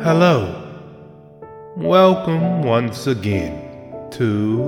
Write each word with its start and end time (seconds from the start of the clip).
Hello. 0.00 0.62
Welcome 1.74 2.60
once 2.60 3.06
again 3.06 4.10
to 4.10 4.58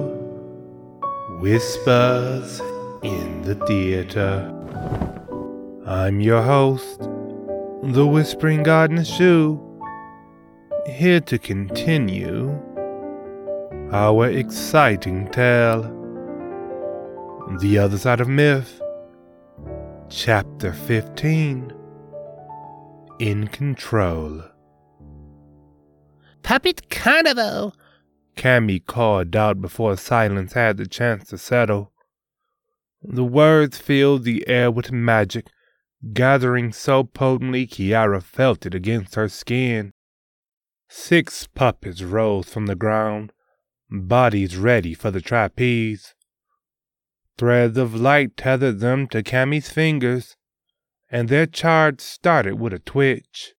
Whispers 1.38 2.60
in 3.02 3.42
the 3.42 3.54
Theater. 3.66 4.50
I'm 5.86 6.22
your 6.22 6.40
host, 6.42 7.00
the 7.82 8.06
Whispering 8.06 8.62
Garden 8.62 9.04
Shoe, 9.04 9.60
here 10.86 11.20
to 11.20 11.38
continue 11.38 12.50
our 13.92 14.28
exciting 14.30 15.30
tale. 15.30 15.82
The 17.60 17.78
Other 17.78 17.98
Side 17.98 18.22
of 18.22 18.28
Myth, 18.28 18.80
Chapter 20.08 20.72
15 20.72 21.72
In 23.18 23.46
Control. 23.48 24.42
Puppet 26.48 26.88
Carnival! 26.88 27.76
Cammie 28.34 28.80
called 28.80 29.36
out 29.36 29.60
before 29.60 29.98
silence 29.98 30.54
had 30.54 30.78
the 30.78 30.86
chance 30.86 31.28
to 31.28 31.36
settle. 31.36 31.92
The 33.02 33.22
words 33.22 33.76
filled 33.76 34.24
the 34.24 34.48
air 34.48 34.70
with 34.70 34.90
magic, 34.90 35.48
gathering 36.14 36.72
so 36.72 37.04
potently 37.04 37.66
Kiara 37.66 38.22
felt 38.22 38.64
it 38.64 38.74
against 38.74 39.14
her 39.14 39.28
skin. 39.28 39.92
Six 40.88 41.46
puppets 41.48 42.00
rose 42.00 42.48
from 42.48 42.64
the 42.64 42.74
ground, 42.74 43.34
bodies 43.90 44.56
ready 44.56 44.94
for 44.94 45.10
the 45.10 45.20
trapeze. 45.20 46.14
Threads 47.36 47.76
of 47.76 47.94
light 47.94 48.38
tethered 48.38 48.80
them 48.80 49.06
to 49.08 49.22
Cammie's 49.22 49.68
fingers, 49.68 50.34
and 51.10 51.28
their 51.28 51.44
charge 51.44 52.00
started 52.00 52.58
with 52.58 52.72
a 52.72 52.78
twitch. 52.78 53.52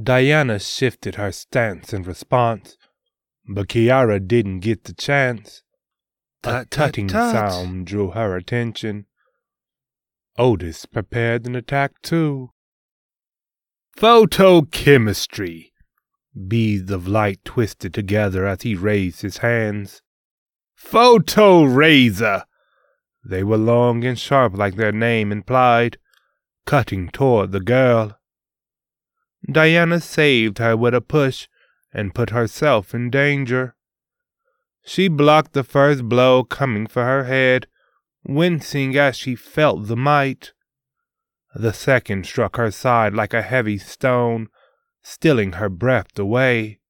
Diana 0.00 0.58
shifted 0.58 1.14
her 1.14 1.30
stance 1.30 1.92
in 1.92 2.02
response, 2.02 2.76
but 3.48 3.68
Kiara 3.68 4.18
didn't 4.26 4.60
get 4.60 4.84
the 4.84 4.92
chance. 4.92 5.62
A 6.42 6.46
Tut, 6.46 6.70
tut, 6.70 6.70
tutting 6.70 7.08
sound 7.08 7.86
drew 7.86 8.10
her 8.10 8.36
attention. 8.36 9.06
Otis 10.36 10.84
prepared 10.86 11.46
an 11.46 11.54
attack 11.54 12.02
too. 12.02 12.50
Photochemistry! 13.96 15.70
Beads 16.48 16.90
of 16.90 17.06
light 17.06 17.44
twisted 17.44 17.94
together 17.94 18.44
as 18.44 18.62
he 18.62 18.74
raised 18.74 19.22
his 19.22 19.38
hands. 19.38 20.02
Photo 20.74 21.62
Razor! 21.62 22.44
They 23.24 23.44
were 23.44 23.56
long 23.56 24.04
and 24.04 24.18
sharp 24.18 24.56
like 24.56 24.74
their 24.74 24.92
name 24.92 25.30
implied, 25.30 25.98
cutting 26.66 27.08
toward 27.10 27.52
the 27.52 27.60
girl. 27.60 28.18
Diana 29.50 30.00
saved 30.00 30.58
her 30.58 30.76
with 30.76 30.94
a 30.94 31.00
push 31.00 31.48
and 31.92 32.14
put 32.14 32.30
herself 32.30 32.94
in 32.94 33.10
danger. 33.10 33.76
She 34.84 35.08
blocked 35.08 35.52
the 35.52 35.64
first 35.64 36.04
blow 36.08 36.44
coming 36.44 36.86
for 36.86 37.04
her 37.04 37.24
head, 37.24 37.66
wincing 38.24 38.96
as 38.96 39.16
she 39.16 39.34
felt 39.34 39.86
the 39.86 39.96
might. 39.96 40.52
The 41.54 41.72
second 41.72 42.26
struck 42.26 42.56
her 42.56 42.70
side 42.70 43.14
like 43.14 43.32
a 43.32 43.42
heavy 43.42 43.78
stone, 43.78 44.48
stealing 45.02 45.52
her 45.52 45.68
breath 45.68 46.18
away. 46.18 46.80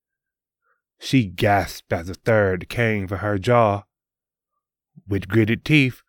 She 0.99 1.27
gasped 1.27 1.93
as 1.93 2.07
the 2.07 2.15
third 2.15 2.69
came 2.69 3.07
for 3.07 3.19
her 3.19 3.39
jaw. 3.39 3.85
With 5.07 5.29
gritted 5.29 5.65
teeth, 5.65 6.03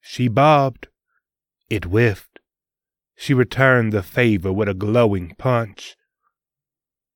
she 0.00 0.28
bobbed. 0.28 0.88
It 1.70 1.84
whiffed. 1.84 2.31
She 3.22 3.34
returned 3.34 3.92
the 3.92 4.02
favor 4.02 4.52
with 4.52 4.68
a 4.68 4.74
glowing 4.74 5.36
punch. 5.38 5.96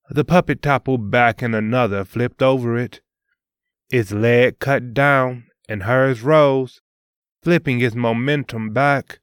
The 0.08 0.24
puppet 0.24 0.62
toppled 0.62 1.10
back 1.10 1.42
and 1.42 1.52
another 1.52 2.04
flipped 2.04 2.40
over 2.40 2.78
it. 2.78 3.00
Its 3.90 4.12
leg 4.12 4.60
cut 4.60 4.94
down 4.94 5.46
and 5.68 5.82
hers 5.82 6.22
rose, 6.22 6.80
flipping 7.42 7.80
its 7.80 7.96
momentum 7.96 8.72
back. 8.72 9.18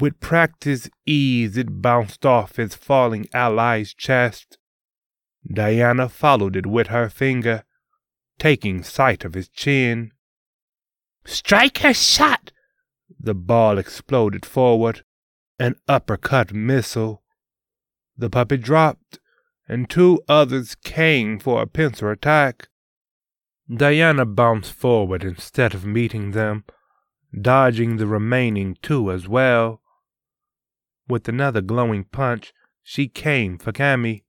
With 0.00 0.20
practiced 0.20 0.88
ease, 1.04 1.58
it 1.58 1.82
bounced 1.82 2.24
off 2.24 2.58
its 2.58 2.74
falling 2.74 3.26
ally's 3.34 3.92
chest. 3.92 4.56
Diana 5.46 6.08
followed 6.08 6.56
it 6.56 6.64
with 6.64 6.86
her 6.86 7.10
finger, 7.10 7.64
taking 8.38 8.82
sight 8.82 9.22
of 9.22 9.34
his 9.34 9.50
chin. 9.50 10.12
Striker 11.26 11.92
shot! 11.92 12.52
The 13.20 13.34
ball 13.34 13.76
exploded 13.76 14.46
forward, 14.46 15.02
an 15.58 15.76
uppercut 15.88 16.52
missile. 16.52 17.22
The 18.16 18.30
puppet 18.30 18.62
dropped, 18.62 19.18
and 19.68 19.88
two 19.88 20.22
others 20.28 20.74
came 20.74 21.38
for 21.38 21.60
a 21.60 21.66
pincer 21.66 22.10
attack. 22.10 22.68
Diana 23.72 24.24
bounced 24.24 24.72
forward 24.72 25.22
instead 25.24 25.74
of 25.74 25.84
meeting 25.84 26.30
them, 26.30 26.64
dodging 27.38 27.96
the 27.96 28.06
remaining 28.06 28.76
two 28.80 29.10
as 29.12 29.28
well. 29.28 29.82
With 31.06 31.28
another 31.28 31.60
glowing 31.60 32.04
punch, 32.04 32.52
she 32.82 33.08
came 33.08 33.58
for 33.58 33.72
Cammie. 33.72 34.24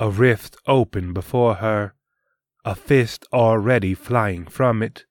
A 0.00 0.10
rift 0.10 0.56
opened 0.66 1.14
before 1.14 1.56
her, 1.56 1.94
a 2.64 2.74
fist 2.74 3.26
already 3.32 3.94
flying 3.94 4.46
from 4.46 4.82
it. 4.82 5.04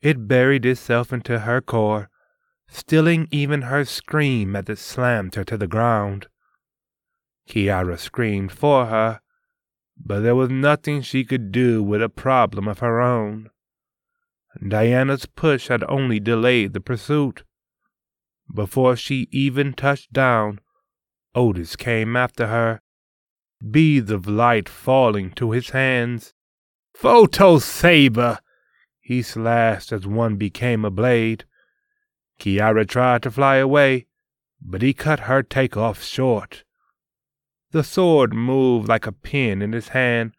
It 0.00 0.28
buried 0.28 0.64
itself 0.64 1.12
into 1.12 1.40
her 1.40 1.60
core, 1.60 2.10
stilling 2.68 3.26
even 3.30 3.62
her 3.62 3.84
scream 3.84 4.54
as 4.54 4.68
it 4.68 4.78
slammed 4.78 5.34
her 5.34 5.44
to 5.44 5.56
the 5.56 5.66
ground. 5.66 6.28
Kiara 7.48 7.98
screamed 7.98 8.52
for 8.52 8.86
her, 8.86 9.20
but 9.96 10.20
there 10.20 10.36
was 10.36 10.50
nothing 10.50 11.02
she 11.02 11.24
could 11.24 11.50
do 11.50 11.82
with 11.82 12.02
a 12.02 12.08
problem 12.08 12.68
of 12.68 12.78
her 12.78 13.00
own. 13.00 13.50
Diana's 14.66 15.26
push 15.26 15.68
had 15.68 15.84
only 15.88 16.20
delayed 16.20 16.72
the 16.72 16.80
pursuit. 16.80 17.42
Before 18.54 18.96
she 18.96 19.28
even 19.30 19.72
touched 19.72 20.12
down, 20.12 20.60
Otis 21.34 21.76
came 21.76 22.16
after 22.16 22.46
her, 22.46 22.80
beads 23.70 24.10
of 24.10 24.26
light 24.26 24.68
falling 24.68 25.30
to 25.32 25.52
his 25.52 25.70
hands. 25.70 26.34
Photo 26.94 27.58
Saber! 27.58 28.38
He 29.00 29.22
slashed 29.22 29.92
as 29.92 30.06
one 30.06 30.36
became 30.36 30.84
a 30.84 30.90
blade. 30.90 31.44
Kiara 32.38 32.86
tried 32.86 33.22
to 33.24 33.30
fly 33.30 33.56
away, 33.56 34.06
but 34.60 34.82
he 34.82 34.92
cut 34.92 35.20
her 35.20 35.42
takeoff 35.42 36.02
short. 36.02 36.64
The 37.70 37.84
sword 37.84 38.32
moved 38.32 38.88
like 38.88 39.06
a 39.06 39.12
pin 39.12 39.60
in 39.60 39.72
his 39.72 39.88
hand, 39.88 40.32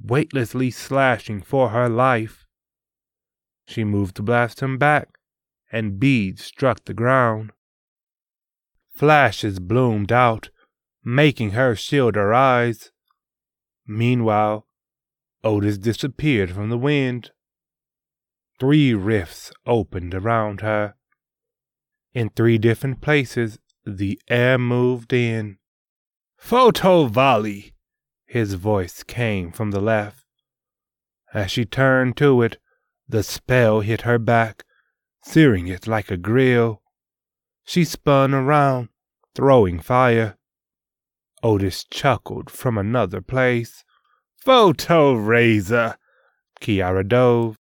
weightlessly 0.00 0.70
slashing 0.70 1.40
for 1.42 1.70
her 1.70 1.88
life. 1.88 2.46
She 3.66 3.84
moved 3.84 4.16
to 4.16 4.22
blast 4.22 4.60
him 4.60 4.78
back, 4.78 5.18
and 5.70 6.00
beads 6.00 6.44
struck 6.44 6.84
the 6.84 6.94
ground. 6.94 7.52
Flashes 8.94 9.58
bloomed 9.58 10.10
out, 10.10 10.50
making 11.04 11.50
her 11.50 11.74
shield 11.76 12.14
her 12.14 12.32
eyes. 12.32 12.90
Meanwhile, 13.86 14.66
Otis 15.44 15.78
disappeared 15.78 16.50
from 16.50 16.70
the 16.70 16.78
wind. 16.78 17.30
Three 18.58 18.94
rifts 18.94 19.52
opened 19.66 20.14
around 20.14 20.62
her. 20.62 20.94
In 22.16 22.30
three 22.30 22.56
different 22.56 23.02
places, 23.02 23.58
the 23.84 24.18
air 24.26 24.56
moved 24.56 25.12
in. 25.12 25.58
Photo 26.38 27.04
volley! 27.08 27.74
His 28.24 28.54
voice 28.54 29.02
came 29.02 29.52
from 29.52 29.70
the 29.70 29.82
left. 29.82 30.24
As 31.34 31.50
she 31.50 31.66
turned 31.66 32.16
to 32.16 32.40
it, 32.40 32.56
the 33.06 33.22
spell 33.22 33.80
hit 33.80 34.00
her 34.08 34.18
back, 34.18 34.64
searing 35.24 35.68
it 35.68 35.86
like 35.86 36.10
a 36.10 36.16
grill. 36.16 36.80
She 37.66 37.84
spun 37.84 38.32
around, 38.32 38.88
throwing 39.34 39.78
fire. 39.78 40.38
Otis 41.42 41.84
chuckled 41.84 42.48
from 42.48 42.78
another 42.78 43.20
place. 43.20 43.84
Photo 44.38 45.12
razor! 45.12 45.98
Kiara 46.62 47.06
dove. 47.06 47.58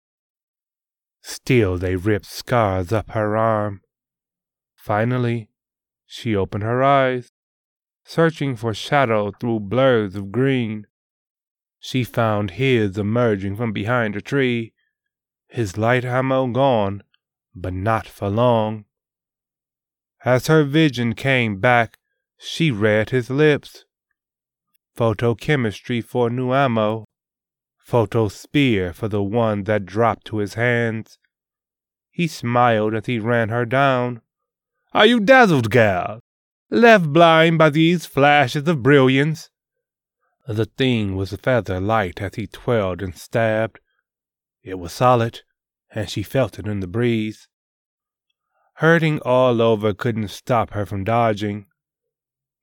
Still 1.22 1.78
they 1.78 1.95
ripped 1.95 2.25
scars 2.25 2.92
up 2.92 3.12
her 3.12 3.38
arm. 3.38 3.81
Finally, 4.90 5.52
she 6.08 6.36
opened 6.36 6.64
her 6.64 6.82
eyes, 6.82 7.32
searching 8.04 8.56
for 8.56 8.74
shadow 8.74 9.32
through 9.32 9.60
blurs 9.60 10.16
of 10.16 10.32
green. 10.32 10.88
She 11.80 12.04
found 12.04 12.50
his 12.50 12.98
emerging 12.98 13.56
from 13.56 13.72
behind 13.72 14.16
a 14.16 14.22
tree, 14.22 14.74
his 15.48 15.78
light 15.78 16.04
ammo 16.04 16.48
gone, 16.48 17.04
but 17.54 17.72
not 17.72 18.08
for 18.08 18.30
long. 18.30 18.86
As 20.26 20.48
her 20.48 20.64
vision 20.64 21.14
came 21.14 21.60
back, 21.60 22.00
she 22.40 22.72
read 22.72 23.12
his 23.12 23.30
lips. 23.30 23.86
Photochemistry 24.98 26.02
for 26.04 26.32
new 26.32 26.52
ammo. 26.52 27.06
Photo 27.78 28.28
spear 28.28 28.92
for 28.92 29.08
the 29.08 29.22
one 29.22 29.66
that 29.66 29.86
dropped 29.86 30.26
to 30.26 30.38
his 30.38 30.56
hands. 30.56 31.20
He 32.10 32.26
smiled 32.26 32.96
as 32.96 33.06
he 33.06 33.20
ran 33.20 33.50
her 33.50 33.68
down. 33.68 34.24
Are 34.92 35.06
you 35.06 35.20
dazzled, 35.20 35.70
gal? 35.70 36.20
left 36.72 37.12
blind 37.12 37.58
by 37.58 37.70
these 37.70 38.06
flashes 38.06 38.68
of 38.68 38.84
brilliance. 38.84 39.50
The 40.48 40.66
thing 40.66 41.16
was 41.16 41.32
feather 41.32 41.80
light 41.80 42.22
as 42.22 42.36
he 42.36 42.48
twirled 42.48 43.02
and 43.02 43.16
stabbed. 43.16 43.80
It 44.64 44.80
was 44.80 44.92
solid, 44.94 45.42
and 45.92 46.10
she 46.10 46.24
felt 46.24 46.58
it 46.58 46.68
in 46.68 46.80
the 46.80 46.88
breeze. 46.88 47.48
Hurting 48.76 49.20
all 49.20 49.62
over 49.62 49.94
couldn't 49.94 50.30
stop 50.30 50.72
her 50.72 50.86
from 50.86 51.04
dodging. 51.04 51.68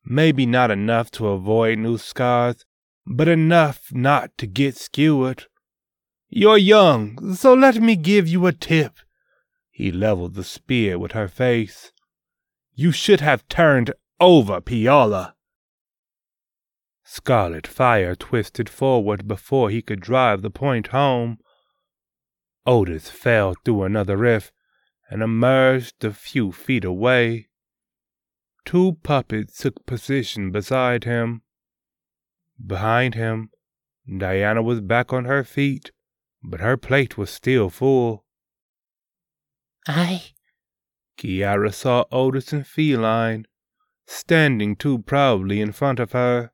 Maybe 0.04 0.46
not 0.46 0.70
enough 0.70 1.10
to 1.12 1.28
avoid 1.28 1.78
new 1.78 1.98
scars, 1.98 2.64
but 3.06 3.28
enough 3.28 3.92
not 3.92 4.36
to 4.38 4.46
get 4.46 4.76
skewered. 4.76 5.44
You're 6.28 6.58
young, 6.58 7.34
so 7.34 7.54
let 7.54 7.76
me 7.76 7.94
give 7.96 8.26
you 8.26 8.46
a 8.46 8.52
tip. 8.52 8.94
He 9.70 9.92
leveled 9.92 10.34
the 10.34 10.44
spear 10.44 10.98
with 10.98 11.12
her 11.12 11.28
face. 11.28 11.92
You 12.78 12.92
should 12.92 13.22
have 13.22 13.48
turned 13.48 13.90
over 14.20 14.60
Piala. 14.60 15.32
Scarlet 17.04 17.66
fire 17.66 18.14
twisted 18.14 18.68
forward 18.68 19.26
before 19.26 19.70
he 19.70 19.80
could 19.80 20.00
drive 20.00 20.42
the 20.42 20.50
point 20.50 20.88
home. 20.88 21.38
Otis 22.66 23.08
fell 23.08 23.54
through 23.64 23.84
another 23.84 24.18
rift 24.18 24.52
and 25.08 25.22
emerged 25.22 26.04
a 26.04 26.12
few 26.12 26.52
feet 26.52 26.84
away. 26.84 27.48
Two 28.66 28.98
puppets 29.02 29.56
took 29.56 29.86
position 29.86 30.50
beside 30.50 31.04
him. 31.04 31.40
Behind 32.64 33.14
him, 33.14 33.48
Diana 34.06 34.62
was 34.62 34.82
back 34.82 35.14
on 35.14 35.24
her 35.24 35.44
feet, 35.44 35.92
but 36.42 36.60
her 36.60 36.76
plate 36.76 37.16
was 37.16 37.30
still 37.30 37.70
full. 37.70 38.26
I. 39.88 40.35
Kiara 41.16 41.72
saw 41.72 42.04
Otis 42.12 42.52
and 42.52 42.66
Feline 42.66 43.46
standing 44.06 44.76
too 44.76 44.98
proudly 45.00 45.60
in 45.60 45.72
front 45.72 45.98
of 45.98 46.12
her. 46.12 46.52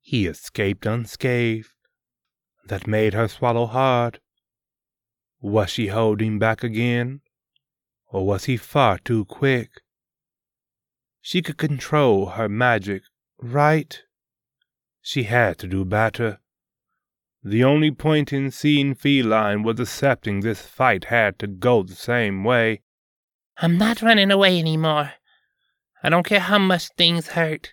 He 0.00 0.26
escaped 0.26 0.86
unscathed. 0.86 1.72
That 2.66 2.86
made 2.86 3.14
her 3.14 3.28
swallow 3.28 3.66
hard. 3.66 4.20
Was 5.40 5.70
she 5.70 5.88
holding 5.88 6.38
back 6.38 6.64
again? 6.64 7.20
Or 8.08 8.26
was 8.26 8.44
he 8.46 8.56
far 8.56 8.98
too 8.98 9.24
quick? 9.24 9.70
She 11.20 11.42
could 11.42 11.58
control 11.58 12.30
her 12.30 12.48
magic, 12.48 13.02
right? 13.38 14.02
She 15.00 15.24
had 15.24 15.58
to 15.58 15.66
do 15.66 15.84
better. 15.84 16.40
The 17.42 17.62
only 17.62 17.92
point 17.92 18.32
in 18.32 18.50
seeing 18.50 18.94
Feline 18.94 19.62
was 19.62 19.78
accepting 19.78 20.40
this 20.40 20.62
fight 20.62 21.04
had 21.04 21.38
to 21.38 21.46
go 21.46 21.84
the 21.84 21.94
same 21.94 22.42
way. 22.42 22.82
I'm 23.58 23.78
not 23.78 24.02
running 24.02 24.30
away 24.30 24.58
anymore. 24.58 25.12
I 26.02 26.10
don't 26.10 26.26
care 26.26 26.40
how 26.40 26.58
much 26.58 26.88
things 26.96 27.28
hurt. 27.28 27.72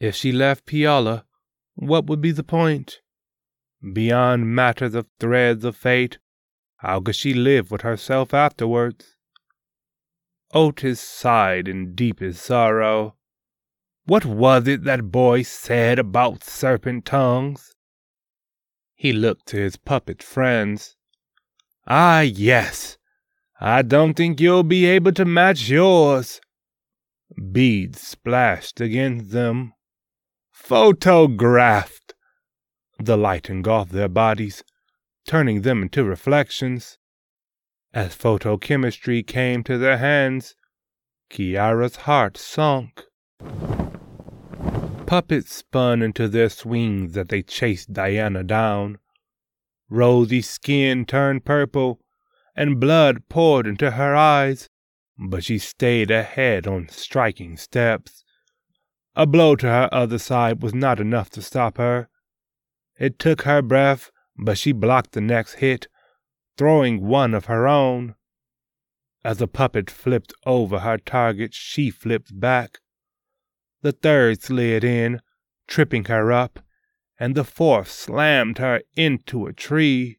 If 0.00 0.16
she 0.16 0.32
left 0.32 0.66
Piala, 0.66 1.24
what 1.74 2.06
would 2.06 2.20
be 2.20 2.32
the 2.32 2.42
point? 2.42 3.00
Beyond 3.92 4.54
matters 4.54 4.94
of 4.94 5.06
threads 5.20 5.64
of 5.64 5.76
fate, 5.76 6.18
how 6.76 7.00
could 7.00 7.14
she 7.14 7.34
live 7.34 7.70
with 7.70 7.82
herself 7.82 8.34
afterwards? 8.34 9.16
Otis 10.52 11.00
sighed 11.00 11.68
in 11.68 11.94
deepest 11.94 12.44
sorrow. 12.44 13.14
What 14.04 14.24
was 14.24 14.66
it 14.66 14.82
that 14.84 15.12
boy 15.12 15.42
said 15.42 16.00
about 16.00 16.42
serpent 16.42 17.04
tongues? 17.04 17.74
He 18.94 19.12
looked 19.12 19.46
to 19.46 19.56
his 19.56 19.76
puppet 19.76 20.22
friends. 20.22 20.96
Ah, 21.86 22.20
yes. 22.20 22.98
I 23.64 23.82
don't 23.82 24.14
think 24.14 24.40
you'll 24.40 24.64
be 24.64 24.86
able 24.86 25.12
to 25.12 25.24
match 25.24 25.68
yours. 25.68 26.40
Beads 27.52 28.00
splashed 28.00 28.80
against 28.80 29.30
them. 29.30 29.74
Photographed. 30.50 32.14
The 32.98 33.16
light 33.16 33.48
engulfed 33.48 33.92
their 33.92 34.08
bodies, 34.08 34.64
turning 35.28 35.62
them 35.62 35.80
into 35.80 36.02
reflections. 36.02 36.98
As 37.94 38.16
photochemistry 38.16 39.24
came 39.24 39.62
to 39.62 39.78
their 39.78 39.98
hands, 39.98 40.56
Kiara's 41.30 41.94
heart 41.94 42.36
sunk. 42.36 43.04
Puppets 45.06 45.54
spun 45.54 46.02
into 46.02 46.26
their 46.26 46.48
swings 46.48 47.16
as 47.16 47.28
they 47.28 47.42
chased 47.42 47.92
Diana 47.92 48.42
down. 48.42 48.98
Rosy 49.88 50.42
skin 50.42 51.04
turned 51.04 51.44
purple, 51.44 52.00
and 52.54 52.80
blood 52.80 53.28
poured 53.28 53.66
into 53.66 53.92
her 53.92 54.14
eyes, 54.14 54.68
but 55.18 55.44
she 55.44 55.58
stayed 55.58 56.10
ahead 56.10 56.66
on 56.66 56.88
striking 56.88 57.56
steps. 57.56 58.24
A 59.14 59.26
blow 59.26 59.56
to 59.56 59.66
her 59.66 59.88
other 59.92 60.18
side 60.18 60.62
was 60.62 60.74
not 60.74 61.00
enough 61.00 61.30
to 61.30 61.42
stop 61.42 61.78
her. 61.78 62.08
It 62.98 63.18
took 63.18 63.42
her 63.42 63.62
breath, 63.62 64.10
but 64.36 64.58
she 64.58 64.72
blocked 64.72 65.12
the 65.12 65.20
next 65.20 65.54
hit, 65.54 65.86
throwing 66.56 67.06
one 67.06 67.34
of 67.34 67.46
her 67.46 67.66
own. 67.66 68.14
As 69.24 69.38
the 69.38 69.48
puppet 69.48 69.90
flipped 69.90 70.32
over 70.46 70.80
her 70.80 70.98
target, 70.98 71.54
she 71.54 71.90
flipped 71.90 72.38
back. 72.38 72.78
The 73.82 73.92
third 73.92 74.42
slid 74.42 74.84
in, 74.84 75.20
tripping 75.66 76.04
her 76.06 76.32
up, 76.32 76.60
and 77.18 77.34
the 77.34 77.44
fourth 77.44 77.90
slammed 77.90 78.58
her 78.58 78.82
into 78.96 79.46
a 79.46 79.52
tree. 79.52 80.18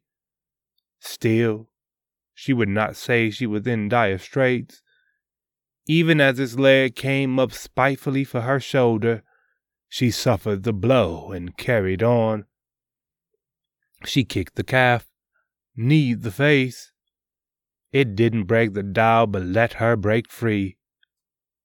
Still, 1.00 1.69
she 2.33 2.53
would 2.53 2.69
not 2.69 2.95
say 2.95 3.30
she 3.30 3.45
was 3.45 3.65
in 3.68 3.89
dire 3.89 4.18
straits. 4.18 4.81
Even 5.88 6.21
as 6.21 6.38
his 6.38 6.57
leg 6.57 6.95
came 6.95 7.38
up 7.39 7.51
spitefully 7.51 8.24
for 8.24 8.41
her 8.41 8.59
shoulder, 8.59 9.24
she 9.89 10.09
suffered 10.09 10.63
the 10.63 10.74
blow 10.74 11.31
and 11.31 11.57
carried 11.57 12.01
on. 12.01 12.45
She 14.06 14.24
kicked 14.24 14.56
the 14.56 14.63
calf, 14.63 15.07
kneed 15.75 16.24
the 16.24 16.31
face. 16.31 16.91
It 17.91 18.15
didn't 18.15 18.45
break 18.45 18.74
the 18.74 18.83
dial, 18.83 19.27
but 19.27 19.44
let 19.44 19.74
her 19.74 19.95
break 19.95 20.31
free. 20.31 20.77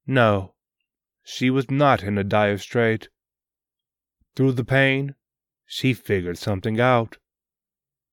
No, 0.06 0.54
she 1.22 1.50
was 1.50 1.70
not 1.70 2.02
in 2.02 2.18
a 2.18 2.24
dire 2.24 2.58
strait. 2.58 3.08
Through 4.36 4.52
the 4.52 4.64
pain, 4.64 5.14
she 5.64 5.94
figured 5.94 6.38
something 6.38 6.80
out. 6.80 7.18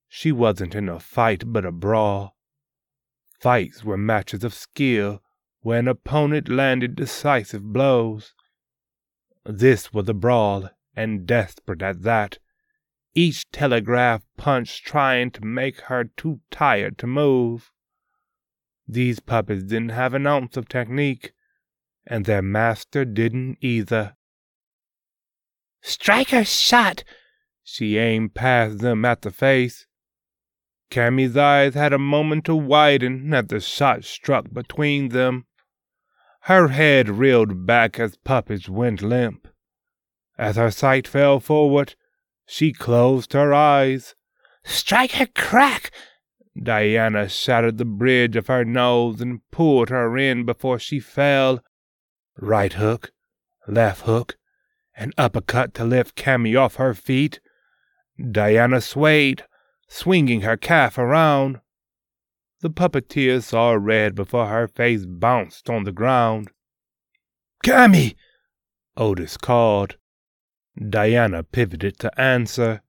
She 0.08 0.32
wasn't 0.32 0.76
in 0.76 0.88
a 0.88 1.00
fight 1.00 1.44
but 1.46 1.66
a 1.66 1.72
brawl. 1.72 2.35
Fights 3.40 3.84
were 3.84 3.98
matches 3.98 4.44
of 4.44 4.54
skill 4.54 5.22
where 5.62 5.80
an 5.80 5.88
opponent 5.88 6.48
landed 6.48 6.96
decisive 6.96 7.64
blows. 7.64 8.34
This 9.44 9.94
was 9.94 10.08
a 10.08 10.14
brawl, 10.14 10.70
and 10.96 11.26
desperate 11.26 11.82
at 11.82 12.04
that, 12.04 12.40
each 13.14 13.50
telegraph 13.52 14.24
punch 14.38 14.84
trying 14.84 15.32
to 15.32 15.46
make 15.46 15.82
her 15.82 16.04
too 16.04 16.42
tired 16.52 16.98
to 17.00 17.08
move. 17.08 17.72
These 18.88 19.20
puppets 19.20 19.64
didn't 19.64 19.90
have 19.90 20.14
an 20.14 20.28
ounce 20.28 20.58
of 20.58 20.70
technique, 20.70 21.34
and 22.06 22.26
their 22.26 22.42
master 22.42 23.06
didn't 23.06 23.58
either. 23.62 24.16
Striker's 25.82 26.50
shot! 26.50 27.04
She 27.64 27.98
aimed 27.98 28.36
past 28.36 28.80
them 28.80 29.06
at 29.06 29.24
the 29.24 29.32
face. 29.32 29.88
Cammie's 30.90 31.36
eyes 31.36 31.74
had 31.74 31.94
a 31.94 32.00
moment 32.00 32.46
to 32.46 32.56
widen 32.56 33.34
as 33.34 33.48
the 33.48 33.60
shot 33.60 34.04
struck 34.04 34.52
between 34.54 35.10
them. 35.10 35.46
Her 36.42 36.68
head 36.70 37.10
reeled 37.10 37.66
back 37.66 38.00
as 38.00 38.18
Puppets 38.18 38.70
went 38.70 39.02
limp. 39.02 39.48
As 40.38 40.58
her 40.58 40.72
sight 40.72 41.08
fell 41.08 41.40
forward, 41.40 41.96
she 42.46 42.72
closed 42.72 43.34
her 43.34 43.54
eyes. 43.54 44.16
Strike 44.64 45.20
a 45.20 45.28
crack! 45.28 45.92
Diana 46.62 47.28
shattered 47.28 47.78
the 47.78 47.86
bridge 47.86 48.36
of 48.36 48.48
her 48.48 48.64
nose 48.64 49.22
and 49.22 49.42
pulled 49.52 49.90
her 49.90 50.18
in 50.18 50.46
before 50.46 50.80
she 50.80 51.00
fell. 51.00 51.64
Right 52.38 52.74
hook, 52.74 53.12
left 53.68 54.02
hook, 54.02 54.38
an 54.96 55.12
uppercut 55.18 55.74
to 55.76 55.84
lift 55.84 56.16
Cammie 56.16 56.56
off 56.56 56.76
her 56.76 56.94
feet. 56.94 57.40
Diana 58.32 58.82
swayed, 58.82 59.44
swinging 59.96 60.42
her 60.42 60.58
calf 60.58 60.98
around. 60.98 61.62
The 62.60 62.70
puppeteer 62.70 63.42
saw 63.42 63.72
red 63.72 64.14
before 64.14 64.48
her 64.48 64.68
face 64.68 65.06
bounced 65.06 65.70
on 65.70 65.86
the 65.86 65.94
ground. 65.94 66.50
Cammie! 67.64 68.16
Otis 68.98 69.38
called. 69.38 69.96
Diana 70.78 71.44
pivoted 71.44 71.98
to 72.00 72.20
answer. 72.20 72.82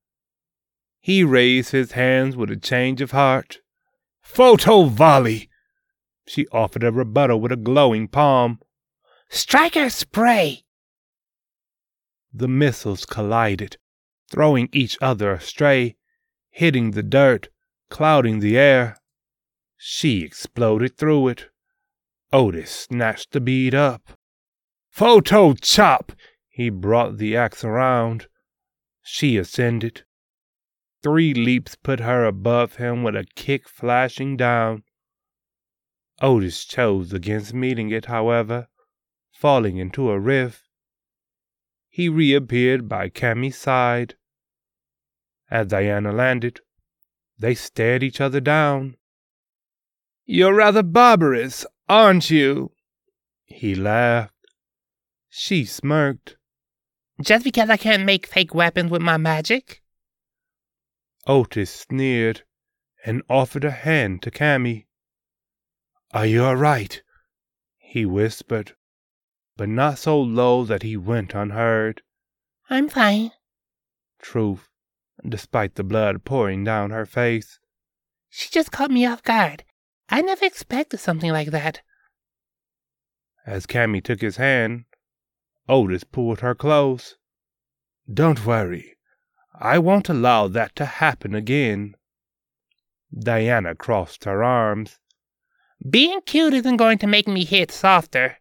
He 1.00 1.22
raised 1.22 1.70
his 1.70 1.92
hands 1.92 2.36
with 2.36 2.50
a 2.50 2.56
change 2.56 3.00
of 3.00 3.12
heart. 3.12 3.60
Photo 4.20 4.86
volley! 4.86 5.48
She 6.26 6.48
offered 6.48 6.82
a 6.82 6.90
rebuttal 6.90 7.40
with 7.40 7.52
a 7.52 7.56
glowing 7.56 8.08
palm. 8.08 8.58
Striker 9.28 9.90
spray! 9.90 10.64
The 12.34 12.48
missiles 12.48 13.06
collided, 13.06 13.76
throwing 14.28 14.68
each 14.72 14.98
other 15.00 15.30
astray, 15.30 15.95
hitting 16.56 16.92
the 16.92 17.02
dirt, 17.02 17.50
clouding 17.90 18.40
the 18.40 18.56
air. 18.56 18.96
She 19.76 20.22
exploded 20.22 20.96
through 20.96 21.28
it. 21.28 21.50
Otis 22.32 22.70
snatched 22.70 23.32
the 23.32 23.42
bead 23.42 23.74
up. 23.74 24.18
Photo 24.88 25.52
chop! 25.52 26.12
He 26.48 26.70
brought 26.70 27.18
the 27.18 27.36
axe 27.36 27.62
around. 27.62 28.28
She 29.02 29.36
ascended. 29.36 30.04
Three 31.02 31.34
leaps 31.34 31.76
put 31.76 32.00
her 32.00 32.24
above 32.24 32.76
him 32.76 33.02
with 33.02 33.16
a 33.16 33.26
kick 33.34 33.68
flashing 33.68 34.38
down. 34.38 34.82
Otis 36.22 36.64
chose 36.64 37.12
against 37.12 37.52
meeting 37.52 37.90
it, 37.90 38.06
however, 38.06 38.68
falling 39.30 39.76
into 39.76 40.10
a 40.10 40.18
rift. 40.18 40.62
He 41.90 42.08
reappeared 42.08 42.88
by 42.88 43.10
Cammie's 43.10 43.58
side. 43.58 44.14
As 45.50 45.68
Diana 45.68 46.12
landed, 46.12 46.60
they 47.38 47.54
stared 47.54 48.02
each 48.02 48.20
other 48.20 48.40
down. 48.40 48.96
You're 50.24 50.54
rather 50.54 50.82
barbarous, 50.82 51.64
aren't 51.88 52.30
you? 52.30 52.72
He 53.44 53.74
laughed. 53.74 54.32
She 55.28 55.64
smirked. 55.64 56.36
Just 57.20 57.44
because 57.44 57.70
I 57.70 57.76
can't 57.76 58.04
make 58.04 58.26
fake 58.26 58.54
weapons 58.54 58.90
with 58.90 59.02
my 59.02 59.16
magic? 59.16 59.82
Otis 61.26 61.70
sneered 61.70 62.42
and 63.04 63.22
offered 63.30 63.64
a 63.64 63.70
hand 63.70 64.22
to 64.22 64.30
Cammie. 64.30 64.86
Are 66.12 66.26
you 66.26 66.44
all 66.44 66.56
right? 66.56 67.02
He 67.78 68.04
whispered, 68.04 68.74
but 69.56 69.68
not 69.68 69.98
so 69.98 70.20
low 70.20 70.64
that 70.64 70.82
he 70.82 70.96
went 70.96 71.34
unheard. 71.34 72.02
I'm 72.68 72.88
fine. 72.88 73.30
Truth, 74.20 74.68
despite 75.26 75.74
the 75.74 75.84
blood 75.84 76.24
pouring 76.24 76.64
down 76.64 76.90
her 76.90 77.06
face. 77.06 77.58
She 78.28 78.48
just 78.50 78.72
caught 78.72 78.90
me 78.90 79.06
off 79.06 79.22
guard. 79.22 79.64
I 80.08 80.22
never 80.22 80.44
expected 80.44 80.98
something 80.98 81.32
like 81.32 81.50
that. 81.50 81.82
As 83.46 83.66
Cammie 83.66 84.02
took 84.02 84.20
his 84.20 84.36
hand, 84.36 84.84
Otis 85.68 86.04
pulled 86.04 86.40
her 86.40 86.54
close. 86.54 87.16
Don't 88.12 88.44
worry. 88.44 88.96
I 89.58 89.78
won't 89.78 90.08
allow 90.08 90.48
that 90.48 90.76
to 90.76 90.84
happen 90.84 91.34
again. 91.34 91.96
Diana 93.16 93.74
crossed 93.74 94.24
her 94.24 94.44
arms. 94.44 94.98
Being 95.88 96.20
cute 96.22 96.54
isn't 96.54 96.76
going 96.76 96.98
to 96.98 97.06
make 97.06 97.26
me 97.26 97.44
hit 97.44 97.70
softer. 97.70 98.38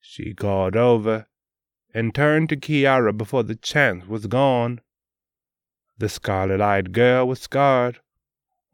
She 0.00 0.34
called 0.34 0.76
over 0.76 1.26
and 1.92 2.14
turned 2.14 2.48
to 2.48 2.56
Kiara 2.56 3.16
before 3.16 3.42
the 3.42 3.56
chance 3.56 4.06
was 4.06 4.26
gone. 4.26 4.80
The 6.00 6.08
scarlet 6.08 6.62
eyed 6.62 6.94
girl 6.94 7.28
was 7.28 7.42
scarred, 7.42 8.00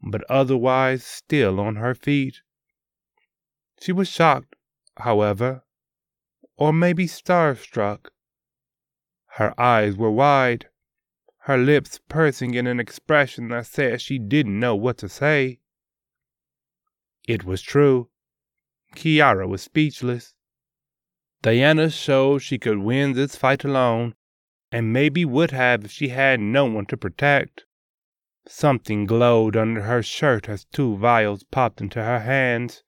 but 0.01 0.23
otherwise 0.29 1.03
still 1.03 1.59
on 1.59 1.75
her 1.75 1.93
feet. 1.93 2.41
She 3.81 3.91
was 3.91 4.07
shocked, 4.07 4.55
however, 4.95 5.65
or 6.55 6.71
maybe 6.71 7.05
starstruck. 7.05 8.11
Her 9.25 9.53
eyes 9.59 9.97
were 9.97 10.09
wide, 10.09 10.69
her 11.39 11.57
lips 11.57 11.99
pursing 12.07 12.53
in 12.53 12.65
an 12.65 12.79
expression 12.79 13.49
that 13.49 13.65
said 13.65 13.99
she 13.99 14.19
didn't 14.19 14.57
know 14.57 14.77
what 14.77 14.97
to 14.99 15.09
say. 15.09 15.59
It 17.27 17.43
was 17.43 17.61
true. 17.61 18.09
Kiara 18.95 19.49
was 19.49 19.61
speechless. 19.61 20.33
Diana 21.41 21.89
showed 21.89 22.39
she 22.39 22.57
could 22.57 22.77
win 22.77 23.11
this 23.11 23.35
fight 23.35 23.65
alone, 23.65 24.15
and 24.71 24.91
maybe 24.91 25.23
would 25.23 25.51
have 25.51 25.85
if 25.85 25.91
she 25.91 26.09
had 26.09 26.39
no 26.39 26.65
one 26.65 26.85
to 26.85 26.97
protect. 26.97 27.65
Something 28.47 29.05
glowed 29.05 29.55
under 29.55 29.81
her 29.81 30.01
shirt 30.01 30.47
as 30.47 30.65
two 30.65 30.97
vials 30.97 31.43
popped 31.43 31.81
into 31.81 32.01
her 32.01 32.19
hands. 32.19 32.83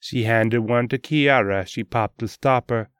She 0.00 0.24
handed 0.24 0.60
one 0.60 0.88
to 0.88 0.98
Kiara 0.98 1.62
as 1.62 1.70
she 1.70 1.84
popped 1.84 2.18
the 2.18 2.28
stopper, 2.28 2.90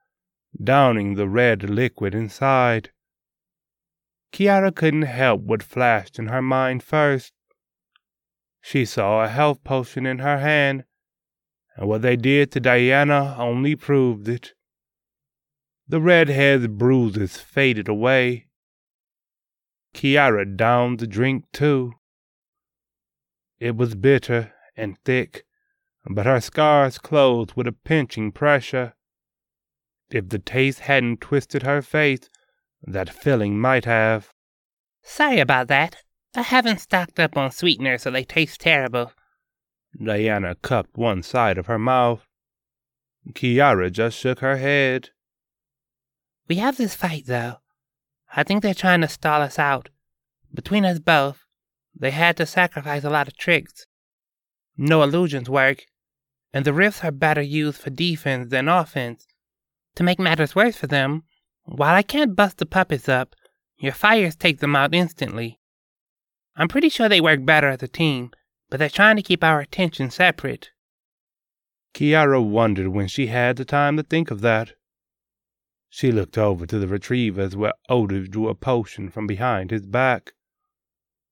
downing 0.62 1.14
the 1.14 1.28
red 1.28 1.68
liquid 1.68 2.14
inside. 2.14 2.90
Kiara 4.32 4.74
couldn't 4.74 5.02
help 5.02 5.42
what 5.42 5.62
flashed 5.62 6.18
in 6.18 6.28
her 6.28 6.42
mind 6.42 6.82
first. 6.82 7.32
She 8.60 8.84
saw 8.84 9.22
a 9.22 9.28
health 9.28 9.62
potion 9.62 10.06
in 10.06 10.20
her 10.20 10.38
hand, 10.38 10.84
and 11.76 11.88
what 11.88 12.02
they 12.02 12.16
did 12.16 12.50
to 12.52 12.60
Diana 12.60 13.34
only 13.38 13.76
proved 13.76 14.26
it. 14.28 14.54
The 15.86 16.00
redhead's 16.00 16.66
bruises 16.68 17.36
faded 17.36 17.88
away. 17.88 18.46
Kiara 19.94 20.56
downed 20.56 20.98
the 20.98 21.06
drink 21.06 21.44
too. 21.52 21.92
It 23.60 23.76
was 23.76 23.94
bitter 23.94 24.52
and 24.76 24.98
thick, 25.04 25.44
but 26.06 26.26
her 26.26 26.40
scars 26.40 26.98
closed 26.98 27.52
with 27.54 27.66
a 27.66 27.72
pinching 27.72 28.32
pressure. 28.32 28.94
If 30.10 30.28
the 30.28 30.38
taste 30.38 30.80
hadn't 30.80 31.20
twisted 31.20 31.62
her 31.62 31.82
face, 31.82 32.28
that 32.82 33.10
feeling 33.10 33.60
might 33.60 33.84
have. 33.84 34.32
Sorry 35.02 35.38
about 35.38 35.68
that. 35.68 35.96
I 36.34 36.42
haven't 36.42 36.80
stocked 36.80 37.20
up 37.20 37.36
on 37.36 37.52
sweeteners 37.52 38.02
so 38.02 38.10
they 38.10 38.24
taste 38.24 38.60
terrible. 38.60 39.12
Diana 40.02 40.56
cupped 40.56 40.96
one 40.96 41.22
side 41.22 41.58
of 41.58 41.66
her 41.66 41.78
mouth. 41.78 42.26
Kiara 43.32 43.92
just 43.92 44.18
shook 44.18 44.40
her 44.40 44.56
head. 44.56 45.10
We 46.48 46.56
have 46.56 46.76
this 46.76 46.94
fight, 46.94 47.24
though. 47.26 47.56
I 48.36 48.42
think 48.42 48.62
they're 48.62 48.74
trying 48.74 49.00
to 49.00 49.08
stall 49.08 49.40
us 49.42 49.58
out. 49.58 49.88
Between 50.52 50.84
us 50.84 50.98
both, 50.98 51.44
they 51.98 52.10
had 52.10 52.36
to 52.36 52.46
sacrifice 52.46 53.04
a 53.04 53.10
lot 53.10 53.28
of 53.28 53.36
tricks. 53.36 53.86
No 54.76 55.02
illusions 55.02 55.48
work, 55.48 55.84
and 56.52 56.64
the 56.64 56.72
rifts 56.72 57.04
are 57.04 57.12
better 57.12 57.42
used 57.42 57.80
for 57.80 57.90
defense 57.90 58.50
than 58.50 58.68
offense. 58.68 59.26
To 59.96 60.02
make 60.02 60.18
matters 60.18 60.54
worse 60.54 60.76
for 60.76 60.86
them, 60.86 61.22
while 61.64 61.94
I 61.94 62.02
can't 62.02 62.36
bust 62.36 62.58
the 62.58 62.66
puppets 62.66 63.08
up, 63.08 63.34
your 63.78 63.92
fires 63.92 64.36
take 64.36 64.60
them 64.60 64.76
out 64.76 64.94
instantly. 64.94 65.60
I'm 66.56 66.68
pretty 66.68 66.88
sure 66.88 67.08
they 67.08 67.20
work 67.20 67.44
better 67.44 67.68
as 67.68 67.82
a 67.82 67.88
team, 67.88 68.30
but 68.70 68.78
they're 68.78 68.88
trying 68.88 69.16
to 69.16 69.22
keep 69.22 69.42
our 69.42 69.60
attention 69.60 70.10
separate. 70.10 70.70
Kiara 71.94 72.44
wondered 72.44 72.88
when 72.88 73.08
she 73.08 73.28
had 73.28 73.56
the 73.56 73.64
time 73.64 73.96
to 73.96 74.02
think 74.02 74.30
of 74.30 74.40
that. 74.40 74.72
She 75.96 76.10
looked 76.10 76.36
over 76.36 76.66
to 76.66 76.80
the 76.80 76.88
retrievers 76.88 77.54
where 77.54 77.72
Otis 77.88 78.24
oh, 78.26 78.28
drew 78.28 78.48
a 78.48 78.56
potion 78.56 79.10
from 79.10 79.28
behind 79.28 79.70
his 79.70 79.86
back. 79.86 80.32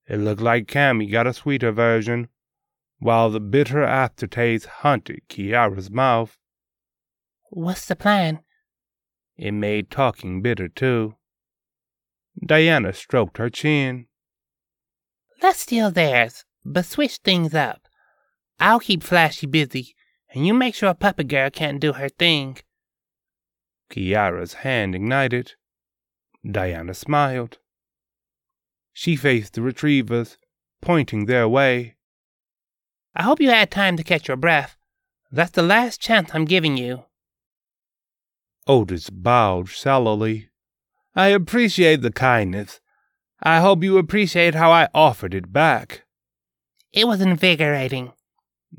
It 0.06 0.18
looked 0.18 0.40
like 0.40 0.68
Cammie 0.68 1.10
got 1.10 1.26
a 1.26 1.32
sweeter 1.32 1.72
version, 1.72 2.28
while 3.00 3.28
the 3.28 3.40
bitter 3.40 3.82
aftertaste 3.82 4.66
haunted 4.66 5.22
Kiara's 5.28 5.90
mouth. 5.90 6.38
What's 7.50 7.86
the 7.86 7.96
plan? 7.96 8.44
It 9.36 9.50
made 9.50 9.90
talking 9.90 10.42
bitter, 10.42 10.68
too. 10.68 11.16
Diana 12.46 12.92
stroked 12.92 13.38
her 13.38 13.50
chin. 13.50 14.06
Let's 15.42 15.58
steal 15.58 15.90
theirs, 15.90 16.44
but 16.64 16.86
switch 16.86 17.16
things 17.16 17.52
up. 17.52 17.88
I'll 18.60 18.78
keep 18.78 19.02
Flashy 19.02 19.48
busy, 19.48 19.96
and 20.32 20.46
you 20.46 20.54
make 20.54 20.76
sure 20.76 20.94
Puppet 20.94 21.26
Girl 21.26 21.50
can't 21.50 21.80
do 21.80 21.94
her 21.94 22.08
thing. 22.08 22.58
Kiara's 23.92 24.54
hand 24.54 24.94
ignited. 24.94 25.52
Diana 26.50 26.94
smiled. 26.94 27.58
She 28.92 29.16
faced 29.16 29.54
the 29.54 29.62
retrievers, 29.62 30.38
pointing 30.80 31.26
their 31.26 31.48
way. 31.48 31.96
I 33.14 33.22
hope 33.22 33.40
you 33.40 33.50
had 33.50 33.70
time 33.70 33.96
to 33.98 34.02
catch 34.02 34.28
your 34.28 34.38
breath. 34.38 34.76
That's 35.30 35.50
the 35.50 35.62
last 35.62 36.00
chance 36.00 36.30
I'm 36.32 36.46
giving 36.46 36.76
you. 36.76 37.04
Otis 38.66 39.10
bowed 39.10 39.68
shallowly. 39.68 40.48
I 41.14 41.28
appreciate 41.28 42.00
the 42.00 42.12
kindness. 42.12 42.80
I 43.42 43.60
hope 43.60 43.82
you 43.82 43.98
appreciate 43.98 44.54
how 44.54 44.70
I 44.70 44.88
offered 44.94 45.34
it 45.34 45.52
back. 45.52 46.04
It 46.92 47.06
was 47.06 47.20
invigorating. 47.20 48.12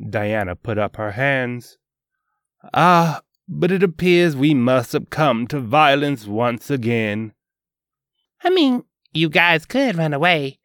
Diana 0.10 0.56
put 0.56 0.78
up 0.78 0.96
her 0.96 1.12
hands. 1.12 1.78
Ah, 2.74 3.22
but 3.60 3.72
it 3.72 3.84
appears 3.84 4.36
we 4.36 4.54
must 4.54 4.92
succumb 4.92 5.48
to 5.48 5.60
violence 5.60 6.26
once 6.26 6.70
again. 6.70 7.34
I 8.44 8.50
mean, 8.50 8.84
you 9.14 9.30
guys 9.30 9.66
could 9.66 9.96
run 9.96 10.14
away. 10.14 10.60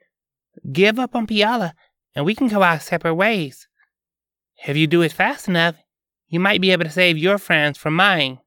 Give 0.72 0.98
up 0.98 1.14
on 1.14 1.26
Piala, 1.26 1.74
and 2.14 2.24
we 2.24 2.34
can 2.34 2.48
go 2.48 2.62
our 2.62 2.80
separate 2.80 3.14
ways. 3.14 3.68
If 4.66 4.76
you 4.76 4.86
do 4.86 5.02
it 5.02 5.12
fast 5.12 5.48
enough, 5.48 5.76
you 6.28 6.40
might 6.40 6.60
be 6.60 6.72
able 6.72 6.84
to 6.84 6.90
save 6.90 7.18
your 7.18 7.38
friends 7.38 7.78
from 7.78 7.94
mine. 7.94 8.40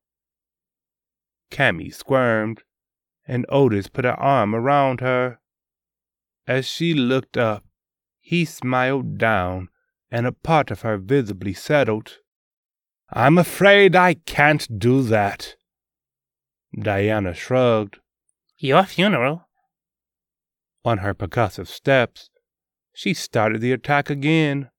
Cammie 1.52 1.94
squirmed, 1.94 2.64
and 3.28 3.46
Otis 3.50 3.88
put 3.88 4.06
an 4.06 4.16
arm 4.18 4.56
around 4.56 5.02
her. 5.02 5.40
As 6.48 6.66
she 6.66 6.94
looked 6.94 7.38
up, 7.38 7.64
he 8.20 8.44
smiled 8.46 9.18
down, 9.18 9.70
and 10.10 10.26
a 10.26 10.32
part 10.32 10.72
of 10.72 10.82
her 10.82 10.98
visibly 10.98 11.54
settled. 11.54 12.18
I'm 13.14 13.38
afraid 13.38 13.96
I 13.96 14.14
can't 14.14 14.80
do 14.80 15.02
that. 15.04 15.56
Diana 16.80 17.34
shrugged. 17.34 18.00
Your 18.58 18.84
funeral? 18.84 19.50
On 20.86 21.00
her 21.00 21.14
percussive 21.14 21.68
steps, 21.68 22.30
she 22.94 23.14
started 23.14 23.60
the 23.60 23.74
attack 23.74 24.10
again. 24.10 24.70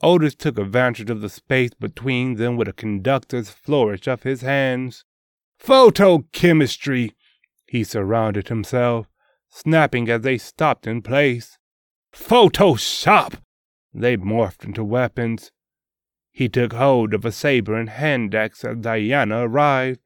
Otis 0.00 0.34
took 0.34 0.58
advantage 0.58 1.10
of 1.10 1.22
the 1.22 1.28
space 1.28 1.72
between 1.74 2.36
them 2.36 2.56
with 2.56 2.68
a 2.68 2.72
conductor's 2.72 3.50
flourish 3.50 4.06
of 4.06 4.22
his 4.22 4.42
hands. 4.42 5.04
Photochemistry! 5.58 7.12
He 7.66 7.82
surrounded 7.82 8.48
himself, 8.48 9.06
snapping 9.48 10.08
as 10.08 10.22
they 10.22 10.38
stopped 10.38 10.86
in 10.86 11.02
place. 11.02 11.58
Photoshop! 12.12 13.40
They 13.92 14.16
morphed 14.16 14.64
into 14.64 14.84
weapons. 14.84 15.50
He 16.36 16.48
took 16.48 16.72
hold 16.72 17.14
of 17.14 17.24
a 17.24 17.30
saber 17.30 17.76
and 17.76 17.88
hand 17.88 18.34
axe 18.34 18.64
as 18.64 18.78
Diana 18.78 19.46
arrived. 19.46 20.00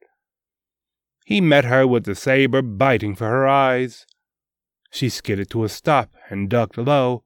He 1.25 1.41
met 1.41 1.65
her 1.65 1.87
with 1.87 2.03
the 2.03 2.13
saber 2.13 2.61
biting 2.61 3.15
for 3.15 3.27
her 3.27 3.47
eyes. 3.47 4.05
She 4.91 5.09
skidded 5.09 5.49
to 5.49 5.63
a 5.63 5.69
stop 5.69 6.13
and 6.29 6.47
ducked 6.47 6.77
low, 6.77 7.23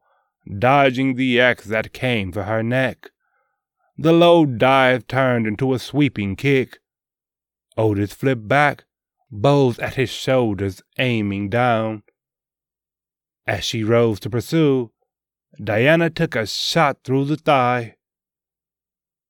dodging 0.57 1.15
the 1.15 1.41
axe 1.41 1.65
that 1.65 1.91
came 1.91 2.31
for 2.31 2.43
her 2.43 2.63
neck. 2.63 3.11
The 3.97 4.13
low 4.13 4.45
dive 4.45 5.05
turned 5.05 5.47
into 5.47 5.73
a 5.73 5.79
sweeping 5.79 6.37
kick. 6.37 6.79
Otis 7.75 8.13
flipped 8.13 8.47
back, 8.47 8.85
bows 9.29 9.79
at 9.79 9.95
his 9.95 10.11
shoulders 10.11 10.81
aiming 10.97 11.49
down. 11.49 12.03
As 13.45 13.65
she 13.65 13.83
rose 13.83 14.21
to 14.21 14.29
pursue, 14.29 14.93
Diana 15.61 16.09
took 16.09 16.37
a 16.37 16.47
shot 16.47 16.99
through 17.03 17.25
the 17.25 17.35
thigh. 17.35 17.97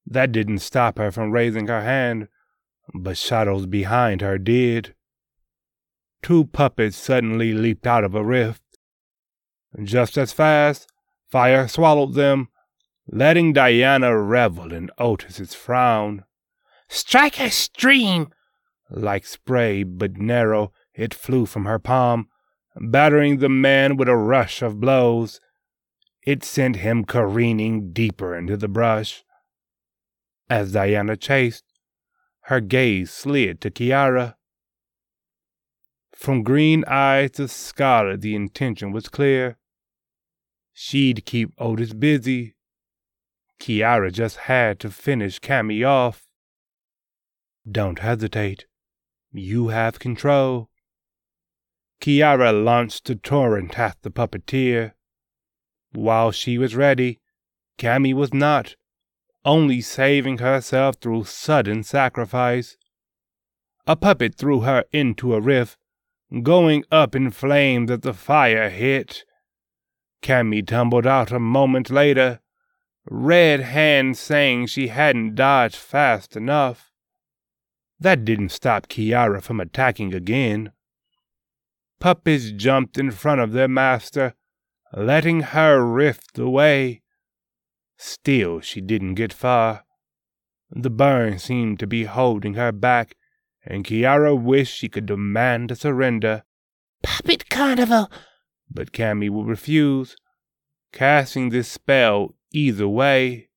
That 0.06 0.32
didn't 0.32 0.60
stop 0.60 0.98
her 0.98 1.12
from 1.12 1.32
raising 1.32 1.68
her 1.68 1.82
hand, 1.82 2.28
but 2.94 3.18
shadows 3.18 3.66
behind 3.66 4.22
her 4.22 4.38
did. 4.38 4.94
Two 6.22 6.46
puppets 6.46 6.98
suddenly 6.98 7.54
leaped 7.54 7.88
out 7.88 8.04
of 8.04 8.16
a 8.16 8.24
rift. 8.24 8.62
Just 9.84 10.18
as 10.18 10.32
fast, 10.32 10.92
fire 11.30 11.68
swallowed 11.68 12.14
them, 12.14 12.50
letting 13.08 13.54
Diana 13.54 14.18
revel 14.18 14.72
in 14.72 14.90
Otis's 14.98 15.54
frown. 15.54 16.24
Strike 16.88 17.40
a 17.40 17.50
stream! 17.50 18.32
Like 18.90 19.26
spray, 19.26 19.84
but 19.84 20.18
narrow, 20.18 20.72
it 20.94 21.14
flew 21.14 21.46
from 21.46 21.66
her 21.66 21.80
palm, 21.80 22.28
battering 22.76 23.40
the 23.40 23.50
man 23.50 23.98
with 23.98 24.08
a 24.08 24.16
rush 24.16 24.62
of 24.62 24.80
blows. 24.80 25.40
It 26.26 26.44
sent 26.44 26.78
him 26.78 27.04
careening 27.04 27.92
deeper 27.92 28.38
into 28.38 28.56
the 28.56 28.68
brush. 28.68 29.24
As 30.50 30.74
Diana 30.74 31.18
chased, 31.18 31.64
her 32.42 32.60
gaze 32.60 33.12
slid 33.12 33.62
to 33.62 33.72
Kiara. 33.72 34.36
From 36.14 36.44
green 36.44 36.84
eyes 36.88 37.32
to 37.32 37.48
scarlet, 37.48 38.22
the 38.22 38.36
intention 38.36 38.92
was 38.92 39.10
clear. 39.10 39.58
She'd 40.74 41.26
keep 41.26 41.54
Otis 41.58 41.94
busy. 41.94 42.56
Kiara 43.60 44.12
just 44.12 44.38
had 44.38 44.80
to 44.82 44.90
finish 44.90 45.40
Cammie 45.40 45.88
off. 45.88 46.28
Don't 47.70 48.00
hesitate. 48.00 48.66
You 49.32 49.70
have 49.70 50.00
control. 50.00 50.70
Kiara 52.02 52.52
launched 52.52 53.10
a 53.10 53.16
torrent 53.16 53.80
at 53.80 53.98
the 54.02 54.12
puppeteer. 54.12 54.94
While 55.94 56.32
she 56.32 56.58
was 56.58 56.76
ready, 56.76 57.22
Cammie 57.78 58.14
was 58.14 58.34
not, 58.34 58.76
only 59.46 59.82
saving 59.82 60.38
herself 60.38 60.96
through 61.02 61.26
sudden 61.26 61.84
sacrifice. 61.84 62.78
A 63.86 63.96
puppet 63.96 64.36
threw 64.36 64.62
her 64.62 64.86
into 64.92 65.34
a 65.34 65.42
rift, 65.42 65.78
going 66.42 66.84
up 66.92 67.16
in 67.16 67.32
flames 67.32 67.92
as 67.92 68.00
the 68.00 68.14
fire 68.14 68.70
hit. 68.70 69.26
Cammie 70.22 70.66
tumbled 70.66 71.06
out 71.06 71.32
a 71.32 71.40
moment 71.40 71.90
later, 71.90 72.40
red 73.06 73.60
hands 73.60 74.20
saying 74.20 74.68
she 74.68 74.88
hadn't 74.88 75.36
dodged 75.36 75.76
fast 75.76 76.38
enough. 76.38 76.92
That 78.00 78.26
didn't 78.26 78.50
stop 78.50 78.88
Kiara 78.88 79.42
from 79.42 79.60
attacking 79.60 80.14
again. 80.14 80.72
Puppets 82.00 82.52
jumped 82.52 82.98
in 82.98 83.12
front 83.12 83.42
of 83.42 83.52
their 83.52 83.68
master, 83.68 84.34
letting 84.94 85.42
her 85.42 85.86
rift 85.86 86.38
away. 86.38 87.03
Still, 87.98 88.60
she 88.60 88.82
didn't 88.82 89.16
get 89.16 89.34
far. 89.34 89.86
The 90.70 90.90
burn 90.90 91.40
seemed 91.40 91.80
to 91.80 91.88
be 91.88 92.06
holding 92.06 92.56
her 92.56 92.72
back, 92.72 93.16
and 93.66 93.86
Kiara 93.86 94.36
wished 94.40 94.76
she 94.76 94.90
could 94.90 95.06
demand 95.06 95.72
a 95.72 95.76
surrender. 95.76 96.44
Puppet 97.04 97.50
Carnival! 97.50 98.12
But 98.70 98.92
Cammie 98.92 99.30
would 99.30 99.48
refuse, 99.48 100.16
casting 100.92 101.50
this 101.50 101.68
spell 101.68 102.36
either 102.52 102.88
way. 102.88 103.50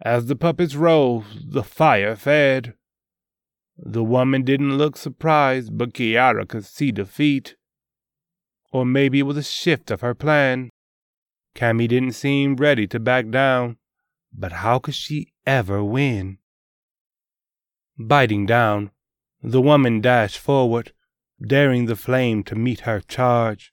As 0.00 0.26
the 0.26 0.36
puppets 0.36 0.74
rose, 0.74 1.24
the 1.44 1.62
fire 1.62 2.16
fed. 2.16 2.74
The 3.76 4.02
woman 4.02 4.42
didn't 4.42 4.78
look 4.78 4.96
surprised, 4.96 5.76
but 5.76 5.94
Kiara 5.94 6.48
could 6.48 6.64
see 6.64 6.92
defeat. 6.92 7.56
Or 8.72 8.84
maybe 8.84 9.20
it 9.20 9.24
was 9.24 9.36
a 9.36 9.42
shift 9.42 9.90
of 9.90 10.00
her 10.00 10.14
plan. 10.14 10.70
Cammie 11.54 11.88
didn't 11.88 12.12
seem 12.12 12.56
ready 12.56 12.86
to 12.86 12.98
back 12.98 13.28
down, 13.30 13.76
but 14.32 14.52
how 14.52 14.78
could 14.78 14.94
she 14.94 15.32
ever 15.46 15.84
win? 15.84 16.38
Biting 17.98 18.46
down, 18.46 18.90
the 19.42 19.60
woman 19.60 20.00
dashed 20.00 20.38
forward, 20.38 20.92
daring 21.44 21.86
the 21.86 21.96
flame 21.96 22.42
to 22.44 22.54
meet 22.54 22.80
her 22.80 23.00
charge. 23.00 23.72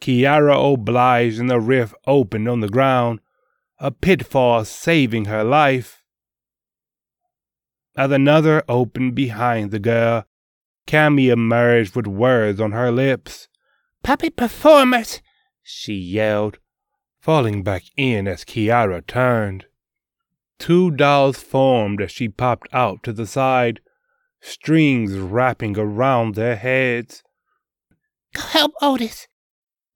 Kiara 0.00 0.72
obliged 0.74 1.38
and 1.38 1.50
the 1.50 1.60
rift 1.60 1.94
opened 2.06 2.48
on 2.48 2.60
the 2.60 2.68
ground, 2.68 3.20
a 3.78 3.90
pitfall 3.90 4.64
saving 4.64 5.26
her 5.26 5.42
life. 5.42 6.02
As 7.96 8.10
another 8.10 8.62
opened 8.68 9.14
behind 9.14 9.70
the 9.70 9.78
girl, 9.78 10.26
Cammie 10.86 11.30
emerged 11.30 11.96
with 11.96 12.06
words 12.06 12.60
on 12.60 12.72
her 12.72 12.92
lips. 12.92 13.48
Puppet 14.02 14.36
performers! 14.36 15.22
She 15.68 15.94
yelled, 15.94 16.58
falling 17.18 17.64
back 17.64 17.82
in 17.96 18.28
as 18.28 18.44
Kiara 18.44 19.04
turned. 19.04 19.66
Two 20.60 20.92
dolls 20.92 21.38
formed 21.38 22.00
as 22.00 22.12
she 22.12 22.28
popped 22.28 22.68
out 22.72 23.02
to 23.02 23.12
the 23.12 23.26
side, 23.26 23.80
strings 24.40 25.18
wrapping 25.18 25.76
around 25.76 26.34
their 26.34 26.54
heads. 26.54 27.24
Go 28.32 28.42
help 28.42 28.72
Otis! 28.80 29.26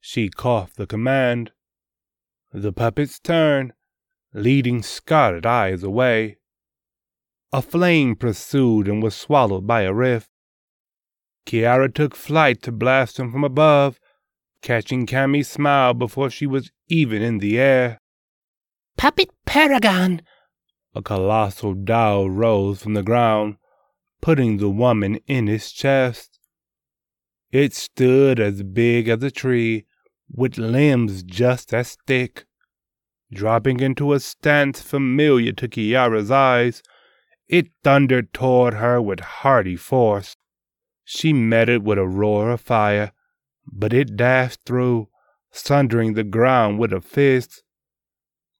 She 0.00 0.28
coughed 0.28 0.76
the 0.76 0.88
command. 0.88 1.52
The 2.52 2.72
puppets 2.72 3.20
turned, 3.20 3.72
leading 4.34 4.82
Scarlet 4.82 5.46
Eyes 5.46 5.84
away. 5.84 6.38
A 7.52 7.62
flame 7.62 8.16
pursued 8.16 8.88
and 8.88 9.00
was 9.00 9.14
swallowed 9.14 9.68
by 9.68 9.82
a 9.82 9.94
rift. 9.94 10.30
Kiara 11.46 11.94
took 11.94 12.16
flight 12.16 12.60
to 12.62 12.72
blast 12.72 13.20
him 13.20 13.30
from 13.30 13.44
above, 13.44 13.99
catching 14.62 15.06
Cammie's 15.06 15.48
smile 15.48 15.94
before 15.94 16.30
she 16.30 16.46
was 16.46 16.70
even 16.88 17.22
in 17.22 17.38
the 17.38 17.58
air. 17.58 18.00
Puppet 18.96 19.30
Paragon! 19.46 20.22
A 20.94 21.02
colossal 21.02 21.74
doll 21.74 22.28
rose 22.28 22.82
from 22.82 22.94
the 22.94 23.02
ground, 23.02 23.56
putting 24.20 24.56
the 24.56 24.68
woman 24.68 25.16
in 25.26 25.48
its 25.48 25.72
chest. 25.72 26.38
It 27.52 27.74
stood 27.74 28.38
as 28.38 28.62
big 28.62 29.08
as 29.08 29.22
a 29.22 29.30
tree, 29.30 29.86
with 30.30 30.58
limbs 30.58 31.22
just 31.22 31.72
as 31.74 31.96
thick. 32.06 32.44
Dropping 33.32 33.80
into 33.80 34.12
a 34.12 34.20
stance 34.20 34.80
familiar 34.82 35.52
to 35.52 35.68
Kiara's 35.68 36.30
eyes, 36.30 36.82
it 37.48 37.68
thundered 37.82 38.32
toward 38.32 38.74
her 38.74 39.00
with 39.00 39.20
hearty 39.20 39.76
force. 39.76 40.36
She 41.04 41.32
met 41.32 41.68
it 41.68 41.82
with 41.82 41.98
a 41.98 42.06
roar 42.06 42.50
of 42.50 42.60
fire, 42.60 43.12
but 43.66 43.92
it 43.92 44.16
dashed 44.16 44.60
through, 44.64 45.08
sundering 45.50 46.14
the 46.14 46.24
ground 46.24 46.78
with 46.78 46.92
a 46.92 47.00
fist. 47.00 47.62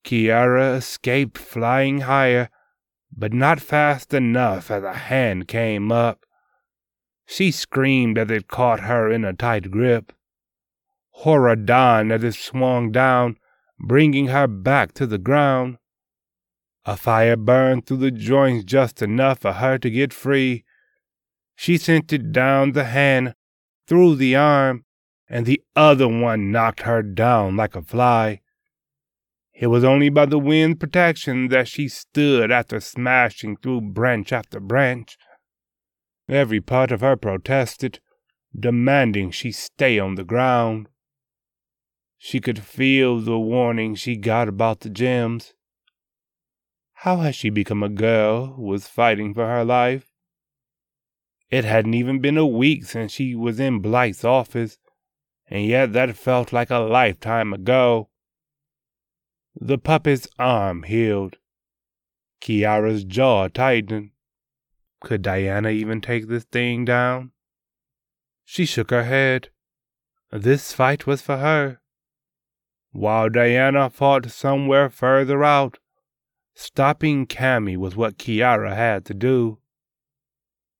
Kiara 0.05 0.77
escaped 0.77 1.39
flying 1.39 2.01
higher, 2.01 2.49
but 3.15 3.33
not 3.33 3.61
fast 3.61 4.15
enough 4.15 4.71
as 4.71 4.83
a 4.83 4.95
hand 4.95 5.49
came 5.49 5.93
up. 5.93 6.25
She 7.27 7.51
screamed 7.51 8.19
as 8.19 8.31
it 8.31 8.49
caught 8.49 8.81
her 8.81 9.11
in 9.11 9.25
a 9.25 9.33
tight 9.33 9.71
grip. 9.71 10.13
Horror 11.11 11.57
dawned 11.57 12.13
as 12.13 12.25
it 12.25 12.35
swung 12.35 12.91
down, 12.91 13.37
bringing 13.79 14.29
her 14.29 14.47
back 14.47 14.93
to 14.95 15.07
the 15.07 15.19
ground. 15.19 15.79
A 16.87 16.97
fire 16.97 17.37
burned 17.37 17.87
through 17.87 17.99
the 17.99 18.11
joints 18.11 18.65
just 18.65 19.03
enough 19.03 19.41
for 19.41 19.53
her 19.53 19.79
to 19.79 19.91
get 19.91 20.13
free. 20.13 20.65
She 21.55 21.77
sent 21.77 22.13
it 22.13 22.33
down 22.33 22.73
the 22.73 22.85
hand, 22.85 23.35
through 23.87 24.17
the 24.17 24.35
arm, 24.35 24.85
and 25.31 25.47
the 25.47 25.63
other 25.77 26.09
one 26.09 26.51
knocked 26.51 26.81
her 26.81 27.03
down 27.03 27.57
like 27.57 27.77
a 27.77 27.83
fly. 27.83 28.41
It 29.55 29.69
was 29.69 29.85
only 29.85 30.09
by 30.09 30.27
the 30.27 30.39
wind's 30.39 30.79
protection 30.79 31.49
that 31.49 31.69
she 31.69 31.87
stood 31.87 32.51
after 32.51 32.81
smashing 32.81 33.59
through 33.59 33.93
branch 33.93 34.33
after 34.33 34.59
branch. 34.59 35.17
Every 36.29 36.61
part 36.61 36.91
of 36.91 37.01
her 37.01 37.17
protested, 37.17 38.01
demanding 38.59 39.31
she 39.31 39.53
stay 39.53 40.01
on 40.01 40.17
the 40.17 40.25
ground. 40.25 40.89
She 42.19 42.41
could 42.41 42.59
feel 42.59 43.21
the 43.21 43.39
warning 43.39 43.95
she 43.95 44.17
got 44.17 44.49
about 44.49 44.81
the 44.81 44.91
gems. 44.91 45.55
How 46.93 47.19
had 47.19 47.35
she 47.35 47.51
become 47.51 47.83
a 47.83 47.89
girl 47.89 48.55
who 48.55 48.63
was 48.63 48.89
fighting 48.89 49.33
for 49.33 49.47
her 49.47 49.65
life? 49.65 50.09
It 51.51 51.65
hadn't 51.65 51.95
even 51.95 52.21
been 52.21 52.37
a 52.37 52.47
week 52.47 52.85
since 52.85 53.13
she 53.13 53.35
was 53.35 53.59
in 53.59 53.81
Blight's 53.81 54.25
office, 54.25 54.79
and 55.51 55.67
yet 55.67 55.93
that 55.93 56.17
felt 56.17 56.53
like 56.53 56.71
a 56.71 56.79
lifetime 56.79 57.53
ago. 57.53 58.09
The 59.61 59.79
puppet's 59.79 60.29
arm 60.39 60.85
healed. 60.85 61.37
Kiara's 62.41 63.05
jaw 63.05 63.49
tightened. 63.49 64.11
Could 65.01 65.23
Diana 65.23 65.71
even 65.71 66.01
take 66.01 66.29
this 66.29 66.45
thing 66.45 66.85
down? 66.85 67.33
She 68.45 68.65
shook 68.65 68.91
her 68.91 69.05
head. 69.05 69.49
This 70.31 70.73
fight 70.73 71.07
was 71.07 71.21
for 71.21 71.39
her. 71.39 71.81
While 72.93 73.29
Diana 73.29 73.91
fought 73.91 74.31
somewhere 74.31 74.89
further 74.89 75.43
out, 75.43 75.79
stopping 76.55 77.27
Cammie 77.27 77.77
was 77.77 77.97
what 77.97 78.19
Kiara 78.19 78.75
had 78.75 79.05
to 79.07 79.15
do. 79.15 79.59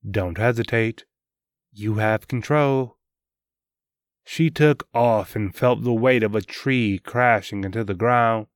Don't 0.09 0.39
hesitate. 0.39 1.05
You 1.73 1.95
have 1.95 2.29
control. 2.29 2.97
She 4.33 4.49
took 4.49 4.87
off 4.95 5.35
and 5.35 5.53
felt 5.53 5.83
the 5.83 5.93
weight 5.93 6.23
of 6.23 6.37
a 6.37 6.41
tree 6.41 7.01
crashing 7.01 7.65
into 7.65 7.83
the 7.83 7.97
ground. 7.97 8.47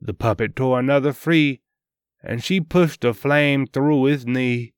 The 0.00 0.14
puppet 0.14 0.56
tore 0.56 0.78
another 0.78 1.12
free, 1.12 1.60
and 2.22 2.42
she 2.42 2.62
pushed 2.62 3.04
a 3.04 3.12
flame 3.12 3.66
through 3.66 4.04
his 4.04 4.24
knee. 4.24 4.72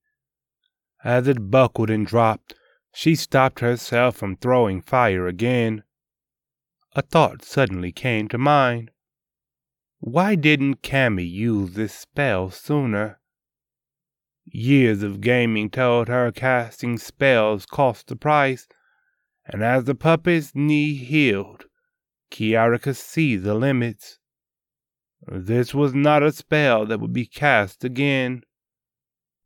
As 1.04 1.28
it 1.28 1.52
buckled 1.52 1.90
and 1.90 2.04
dropped, 2.04 2.54
she 2.92 3.14
stopped 3.14 3.60
herself 3.60 4.16
from 4.16 4.34
throwing 4.34 4.82
fire 4.82 5.28
again. 5.28 5.84
A 6.96 7.02
thought 7.02 7.44
suddenly 7.44 7.92
came 7.92 8.26
to 8.30 8.36
mind. 8.36 8.90
Why 10.00 10.34
didn't 10.34 10.82
Cammie 10.82 11.22
use 11.22 11.74
this 11.74 11.94
spell 11.94 12.50
sooner? 12.50 13.20
Years 14.44 15.04
of 15.04 15.20
gaming 15.20 15.70
told 15.70 16.08
her 16.08 16.32
casting 16.32 16.98
spells 16.98 17.64
cost 17.64 18.10
a 18.10 18.16
price, 18.16 18.66
and 19.48 19.62
as 19.62 19.84
the 19.84 19.94
puppet's 19.94 20.52
knee 20.54 20.94
healed, 20.94 21.64
Kiara 22.30 22.80
could 22.80 22.96
see 22.96 23.36
the 23.36 23.54
limits. 23.54 24.18
This 25.26 25.74
was 25.74 25.94
not 25.94 26.22
a 26.22 26.32
spell 26.32 26.86
that 26.86 27.00
would 27.00 27.12
be 27.12 27.26
cast 27.26 27.82
again. 27.82 28.42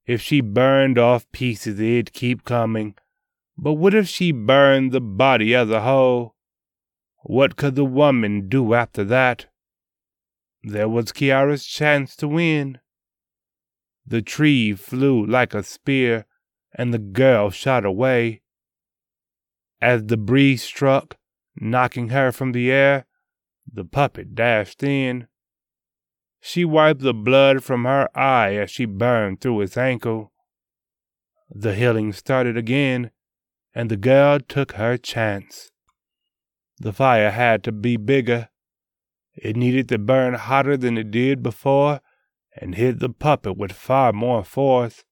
If 0.04 0.20
she 0.20 0.40
burned 0.40 0.98
off 0.98 1.30
pieces, 1.30 1.78
it'd 1.78 2.12
keep 2.12 2.44
coming. 2.44 2.96
But 3.56 3.74
what 3.74 3.94
if 3.94 4.08
she 4.08 4.32
burned 4.32 4.92
the 4.92 5.00
body 5.00 5.54
as 5.54 5.70
a 5.70 5.82
whole? 5.82 6.34
What 7.22 7.56
could 7.56 7.76
the 7.76 7.84
woman 7.84 8.48
do 8.48 8.74
after 8.74 9.04
that? 9.04 9.46
There 10.64 10.88
was 10.88 11.12
Kiara's 11.12 11.64
chance 11.64 12.16
to 12.16 12.26
win. 12.26 12.80
The 14.04 14.22
tree 14.22 14.74
flew 14.74 15.24
like 15.24 15.54
a 15.54 15.62
spear, 15.62 16.26
and 16.74 16.92
the 16.92 16.98
girl 16.98 17.50
shot 17.50 17.84
away. 17.84 18.41
As 19.82 20.04
the 20.06 20.16
breeze 20.16 20.62
struck, 20.62 21.16
knocking 21.56 22.10
her 22.10 22.30
from 22.30 22.52
the 22.52 22.70
air, 22.70 23.04
the 23.66 23.84
puppet 23.84 24.32
dashed 24.32 24.84
in. 24.84 25.26
She 26.40 26.64
wiped 26.64 27.00
the 27.00 27.12
blood 27.12 27.64
from 27.64 27.82
her 27.82 28.08
eye 28.16 28.54
as 28.54 28.70
she 28.70 28.84
burned 28.84 29.40
through 29.40 29.62
its 29.62 29.76
ankle. 29.76 30.32
The 31.50 31.74
healing 31.74 32.12
started 32.12 32.56
again, 32.56 33.10
and 33.74 33.90
the 33.90 33.96
girl 33.96 34.38
took 34.38 34.72
her 34.74 34.96
chance. 34.96 35.72
The 36.78 36.92
fire 36.92 37.32
had 37.32 37.64
to 37.64 37.72
be 37.72 37.96
bigger. 37.96 38.50
It 39.34 39.56
needed 39.56 39.88
to 39.88 39.98
burn 39.98 40.34
hotter 40.34 40.76
than 40.76 40.96
it 40.96 41.10
did 41.10 41.42
before 41.42 42.00
and 42.56 42.76
hit 42.76 43.00
the 43.00 43.08
puppet 43.08 43.56
with 43.56 43.72
far 43.72 44.12
more 44.12 44.44
force. 44.44 45.02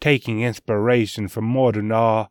Taking 0.00 0.42
inspiration 0.42 1.26
from 1.26 1.52
Mordenor, 1.52 2.28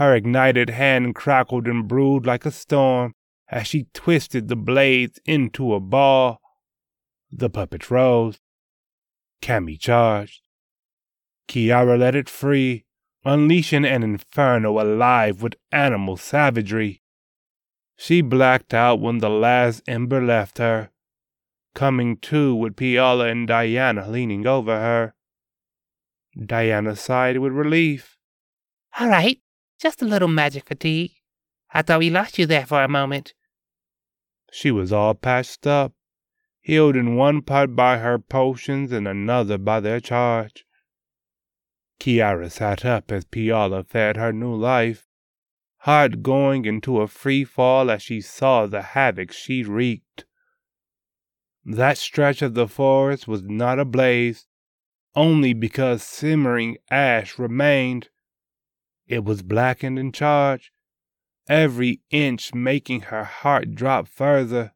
her 0.00 0.14
ignited 0.14 0.70
hand 0.70 1.14
crackled 1.14 1.68
and 1.68 1.86
brewed 1.86 2.24
like 2.24 2.46
a 2.46 2.50
storm 2.50 3.12
as 3.50 3.66
she 3.66 3.86
twisted 3.92 4.48
the 4.48 4.56
blades 4.56 5.20
into 5.26 5.74
a 5.74 5.78
ball. 5.78 6.40
The 7.30 7.50
puppet 7.50 7.90
rose. 7.90 8.40
Cammie 9.42 9.78
charged. 9.78 10.40
Kiara 11.46 11.98
let 11.98 12.14
it 12.14 12.30
free, 12.30 12.86
unleashing 13.26 13.84
an 13.84 14.02
inferno 14.02 14.80
alive 14.80 15.42
with 15.42 15.56
animal 15.70 16.16
savagery. 16.16 17.02
She 17.94 18.22
blacked 18.22 18.72
out 18.72 19.00
when 19.00 19.18
the 19.18 19.28
last 19.28 19.82
ember 19.86 20.22
left 20.24 20.56
her, 20.56 20.88
coming 21.74 22.16
to 22.22 22.54
with 22.54 22.74
Piala 22.74 23.30
and 23.30 23.46
Diana 23.46 24.08
leaning 24.08 24.46
over 24.46 24.80
her. 24.80 25.14
Diana 26.42 26.96
sighed 26.96 27.36
with 27.36 27.52
relief. 27.52 28.16
All 28.98 29.08
right, 29.08 29.38
just 29.80 30.02
a 30.02 30.04
little 30.04 30.28
magic 30.28 30.66
fatigue. 30.66 31.12
I 31.72 31.82
thought 31.82 32.00
we 32.00 32.10
lost 32.10 32.38
you 32.38 32.46
there 32.46 32.66
for 32.66 32.82
a 32.82 32.88
moment. 32.88 33.34
She 34.52 34.70
was 34.70 34.92
all 34.92 35.14
patched 35.14 35.66
up, 35.66 35.92
healed 36.60 36.96
in 36.96 37.16
one 37.16 37.42
part 37.42 37.74
by 37.74 37.98
her 37.98 38.18
potions 38.18 38.92
and 38.92 39.08
another 39.08 39.56
by 39.56 39.80
their 39.80 40.00
charge. 40.00 40.66
Kiara 41.98 42.50
sat 42.50 42.84
up 42.84 43.10
as 43.12 43.24
Piala 43.24 43.86
fed 43.86 44.16
her 44.16 44.32
new 44.32 44.54
life, 44.54 45.06
heart 45.78 46.22
going 46.22 46.64
into 46.64 47.00
a 47.00 47.08
free 47.08 47.44
fall 47.44 47.90
as 47.90 48.02
she 48.02 48.20
saw 48.20 48.66
the 48.66 48.82
havoc 48.82 49.32
she 49.32 49.62
wreaked. 49.62 50.24
That 51.64 51.98
stretch 51.98 52.42
of 52.42 52.54
the 52.54 52.68
forest 52.68 53.28
was 53.28 53.42
not 53.42 53.78
ablaze, 53.78 54.46
only 55.14 55.52
because 55.52 56.02
simmering 56.02 56.78
ash 56.90 57.38
remained. 57.38 58.08
It 59.10 59.24
was 59.24 59.42
blackened 59.42 59.98
and 59.98 60.14
charred, 60.14 60.62
every 61.48 62.00
inch 62.10 62.54
making 62.54 63.00
her 63.10 63.24
heart 63.24 63.74
drop 63.74 64.06
further. 64.06 64.72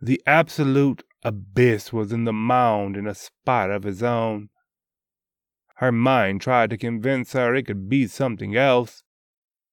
The 0.00 0.22
absolute 0.24 1.02
abyss 1.24 1.92
was 1.92 2.12
in 2.12 2.22
the 2.22 2.32
mound 2.32 2.96
in 2.96 3.08
a 3.08 3.16
spot 3.16 3.72
of 3.72 3.84
its 3.84 4.02
own. 4.02 4.50
Her 5.78 5.90
mind 5.90 6.42
tried 6.42 6.70
to 6.70 6.78
convince 6.78 7.32
her 7.32 7.56
it 7.56 7.66
could 7.66 7.88
be 7.88 8.06
something 8.06 8.54
else. 8.54 9.02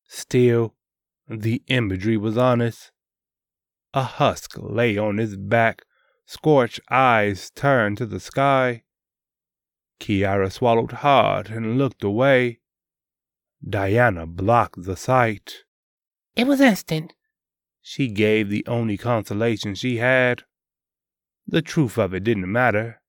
Still, 0.08 0.74
the 1.30 1.62
imagery 1.68 2.18
was 2.18 2.40
honest. 2.40 2.92
A 3.94 4.02
husk 4.02 4.54
lay 4.58 4.98
on 4.98 5.20
his 5.20 5.38
back, 5.38 5.84
scorched 6.26 6.80
eyes 6.90 7.52
turned 7.52 8.00
to 8.00 8.08
the 8.08 8.20
sky. 8.20 8.86
Kiara 10.00 10.52
swallowed 10.52 10.94
hard 10.94 11.52
and 11.52 11.78
looked 11.78 12.04
away. 12.04 12.62
Diana 13.68 14.28
blocked 14.28 14.84
the 14.84 14.96
sight. 14.96 15.64
It 16.36 16.46
was 16.46 16.62
instant. 16.62 17.14
She 17.82 18.08
gave 18.08 18.50
the 18.50 18.66
only 18.68 18.98
consolation 18.98 19.76
she 19.76 19.98
had. 19.98 20.44
The 21.48 21.62
truth 21.62 21.98
of 21.98 22.14
it 22.14 22.24
didn't 22.24 22.52
matter. 22.52 23.02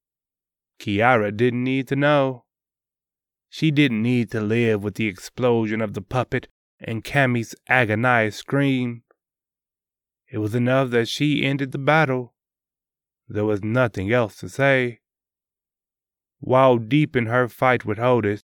Kiara 0.78 1.34
didn't 1.36 1.64
need 1.64 1.88
to 1.88 1.96
know. 1.96 2.44
She 3.48 3.70
didn't 3.70 4.02
need 4.02 4.30
to 4.32 4.40
live 4.40 4.82
with 4.82 4.94
the 4.94 5.06
explosion 5.06 5.80
of 5.80 5.94
the 5.94 6.02
puppet 6.02 6.48
and 6.80 7.04
Cammie's 7.04 7.54
agonized 7.68 8.36
scream. 8.36 9.02
It 10.30 10.38
was 10.38 10.54
enough 10.54 10.90
that 10.90 11.08
she 11.08 11.44
ended 11.44 11.72
the 11.72 11.78
battle. 11.78 12.34
There 13.28 13.44
was 13.44 13.62
nothing 13.62 14.12
else 14.12 14.36
to 14.36 14.48
say. 14.48 15.00
While 16.38 16.76
deep 16.78 17.16
in 17.16 17.26
her 17.26 17.48
fight 17.48 17.84
with 17.84 17.98
Otis, 17.98 18.44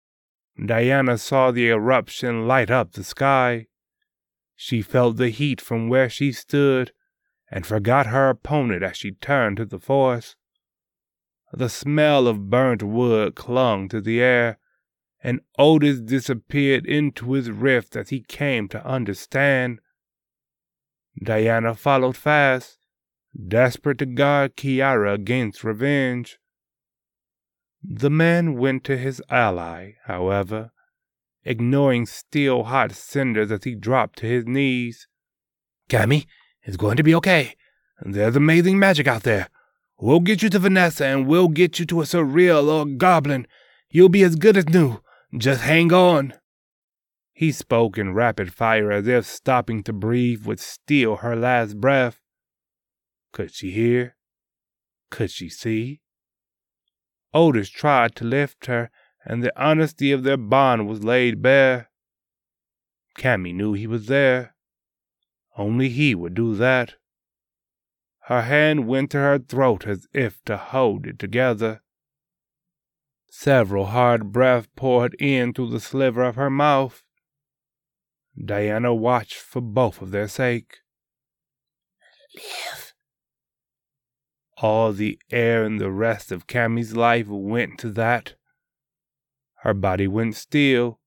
Diana 0.63 1.17
saw 1.17 1.51
the 1.51 1.69
eruption 1.69 2.47
light 2.47 2.69
up 2.69 2.91
the 2.91 3.03
sky. 3.03 3.67
She 4.55 4.81
felt 4.81 5.17
the 5.17 5.29
heat 5.29 5.59
from 5.59 5.89
where 5.89 6.09
she 6.09 6.31
stood 6.31 6.91
and 7.49 7.65
forgot 7.65 8.07
her 8.07 8.29
opponent 8.29 8.83
as 8.83 8.97
she 8.97 9.11
turned 9.11 9.57
to 9.57 9.65
the 9.65 9.79
force. 9.79 10.35
The 11.51 11.69
smell 11.69 12.27
of 12.27 12.49
burnt 12.49 12.81
wood 12.81 13.35
clung 13.35 13.89
to 13.89 14.01
the 14.01 14.21
air, 14.21 14.57
and 15.23 15.41
Otis 15.57 16.01
disappeared 16.01 16.85
into 16.85 17.33
his 17.33 17.51
rift 17.51 17.95
as 17.95 18.09
he 18.09 18.21
came 18.21 18.67
to 18.69 18.85
understand. 18.85 19.79
Diana 21.21 21.75
followed 21.75 22.17
fast, 22.17 22.79
desperate 23.47 23.99
to 23.99 24.05
guard 24.05 24.55
Kiara 24.55 25.13
against 25.13 25.63
revenge. 25.63 26.39
The 27.83 28.09
man 28.09 28.55
went 28.55 28.83
to 28.85 28.97
his 28.97 29.21
ally, 29.29 29.93
however, 30.05 30.71
ignoring 31.43 32.05
still 32.05 32.63
hot 32.63 32.93
cinders 32.93 33.51
as 33.51 33.65
he 33.65 33.75
dropped 33.75 34.19
to 34.19 34.25
his 34.25 34.45
knees. 34.45 35.07
Cammie, 35.89 36.25
it's 36.63 36.77
going 36.77 36.97
to 36.97 37.03
be 37.03 37.13
okay. 37.15 37.55
There's 38.01 38.35
amazing 38.35 38.79
magic 38.79 39.07
out 39.07 39.23
there. 39.23 39.49
We'll 39.99 40.21
get 40.21 40.41
you 40.41 40.49
to 40.49 40.59
Vanessa 40.59 41.05
and 41.05 41.27
we'll 41.27 41.49
get 41.49 41.77
you 41.77 41.85
to 41.87 42.01
a 42.01 42.05
surreal 42.05 42.67
or 42.67 42.85
goblin. 42.85 43.47
You'll 43.89 44.09
be 44.09 44.23
as 44.23 44.35
good 44.35 44.57
as 44.57 44.69
new. 44.69 45.01
Just 45.37 45.61
hang 45.61 45.91
on. 45.91 46.33
He 47.33 47.51
spoke 47.51 47.97
in 47.97 48.13
rapid 48.13 48.53
fire 48.53 48.91
as 48.91 49.07
if 49.07 49.25
stopping 49.25 49.83
to 49.83 49.93
breathe 49.93 50.45
would 50.45 50.59
steal 50.59 51.17
her 51.17 51.35
last 51.35 51.79
breath. 51.79 52.19
Could 53.31 53.53
she 53.53 53.71
hear? 53.71 54.15
Could 55.09 55.31
she 55.31 55.49
see? 55.49 56.01
Otis 57.33 57.69
tried 57.69 58.15
to 58.15 58.23
lift 58.23 58.67
her 58.67 58.91
and 59.25 59.43
the 59.43 59.53
honesty 59.61 60.11
of 60.11 60.23
their 60.23 60.37
bond 60.37 60.87
was 60.87 61.03
laid 61.03 61.41
bare. 61.41 61.89
Cammie 63.17 63.53
knew 63.53 63.73
he 63.73 63.87
was 63.87 64.07
there. 64.07 64.55
Only 65.57 65.89
he 65.89 66.15
would 66.15 66.33
do 66.33 66.55
that. 66.55 66.95
Her 68.27 68.43
hand 68.43 68.87
went 68.87 69.11
to 69.11 69.17
her 69.17 69.39
throat 69.39 69.85
as 69.85 70.07
if 70.13 70.43
to 70.45 70.57
hold 70.57 71.05
it 71.05 71.19
together. 71.19 71.81
Several 73.29 73.87
hard 73.87 74.31
breaths 74.31 74.69
poured 74.75 75.15
in 75.15 75.53
through 75.53 75.69
the 75.69 75.79
sliver 75.79 76.23
of 76.23 76.35
her 76.35 76.49
mouth. 76.49 77.03
Diana 78.43 78.93
watched 78.93 79.35
for 79.35 79.61
both 79.61 80.01
of 80.01 80.11
their 80.11 80.27
sake. 80.27 80.77
Live. 82.35 82.82
All 84.57 84.93
the 84.93 85.19
air 85.31 85.65
in 85.65 85.77
the 85.77 85.91
rest 85.91 86.31
of 86.31 86.47
Cammie's 86.47 86.95
life 86.95 87.27
went 87.27 87.79
to 87.79 87.89
that. 87.91 88.35
Her 89.63 89.73
body 89.73 90.07
went 90.07 90.35
still, 90.35 90.99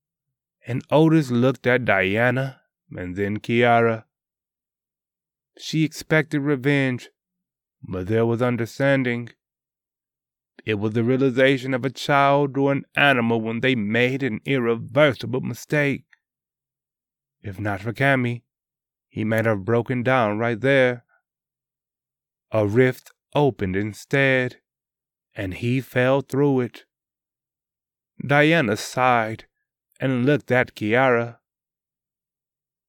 and 0.67 0.83
Otis 0.91 1.31
looked 1.31 1.67
at 1.67 1.85
Diana 1.85 2.61
and 2.91 3.17
then 3.17 3.39
Kiara. 3.39 4.05
She 5.59 5.85
expected 5.85 6.41
revenge, 6.41 7.11
but 7.83 8.09
there 8.09 8.27
was 8.27 8.43
understanding. 8.43 9.31
It 10.65 10.75
was 10.75 10.93
the 10.95 11.05
realization 11.05 11.73
of 11.73 11.85
a 11.85 11.91
child 11.91 12.59
or 12.59 12.73
an 12.73 12.85
animal 12.97 13.41
when 13.41 13.61
they 13.61 13.75
made 13.75 14.23
an 14.23 14.41
irreversible 14.45 15.41
mistake. 15.41 16.05
If 17.43 17.61
not 17.61 17.81
for 17.81 17.93
Cammie, 17.93 18.43
he 19.09 19.23
might 19.23 19.47
have 19.47 19.65
broken 19.65 20.03
down 20.03 20.39
right 20.39 20.61
there. 20.61 21.05
A 22.51 22.67
rift 22.67 23.13
opened 23.37 23.77
instead, 23.77 24.57
and 25.35 25.55
he 25.55 25.81
fell 25.81 26.23
through 26.23 26.61
it. 26.61 26.87
Diana 28.27 28.77
sighed 28.77 29.45
and 30.01 30.25
looked 30.25 30.51
at 30.51 30.75
Kiara. 30.75 31.37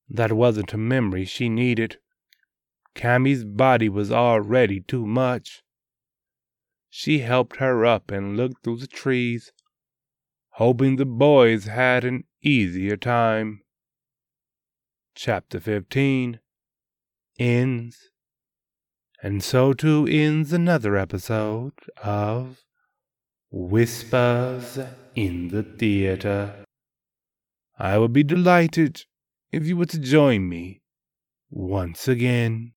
That 0.10 0.32
wasn't 0.32 0.74
a 0.74 0.78
memory 0.78 1.26
she 1.26 1.50
needed. 1.50 1.98
Cammie's 2.96 3.44
body 3.44 3.90
was 3.90 4.10
already 4.10 4.80
too 4.80 5.06
much. 5.06 5.64
She 6.90 7.20
helped 7.20 7.58
her 7.58 7.86
up 7.86 8.10
and 8.10 8.38
looked 8.38 8.64
through 8.64 8.78
the 8.78 8.88
trees, 8.88 9.52
hoping 10.52 10.96
the 10.96 11.06
boys 11.06 11.66
had 11.66 12.06
an 12.06 12.24
easier 12.42 12.96
time. 12.96 13.62
Chapter 15.14 15.60
15 15.60 16.40
ends. 17.38 18.12
And 19.22 19.44
so 19.44 19.74
too 19.74 20.08
ends 20.10 20.54
another 20.54 20.96
episode 20.96 21.74
of 22.04 22.64
Whispers 23.52 24.80
in 25.16 25.48
the 25.48 25.64
Theater. 25.64 26.54
I 27.80 27.98
would 27.98 28.14
be 28.14 28.24
delighted 28.24 29.06
if 29.52 29.66
you 29.66 29.76
were 29.76 29.86
to 29.88 30.00
join 30.00 30.48
me 30.48 30.82
once 31.50 32.08
again. 32.08 32.74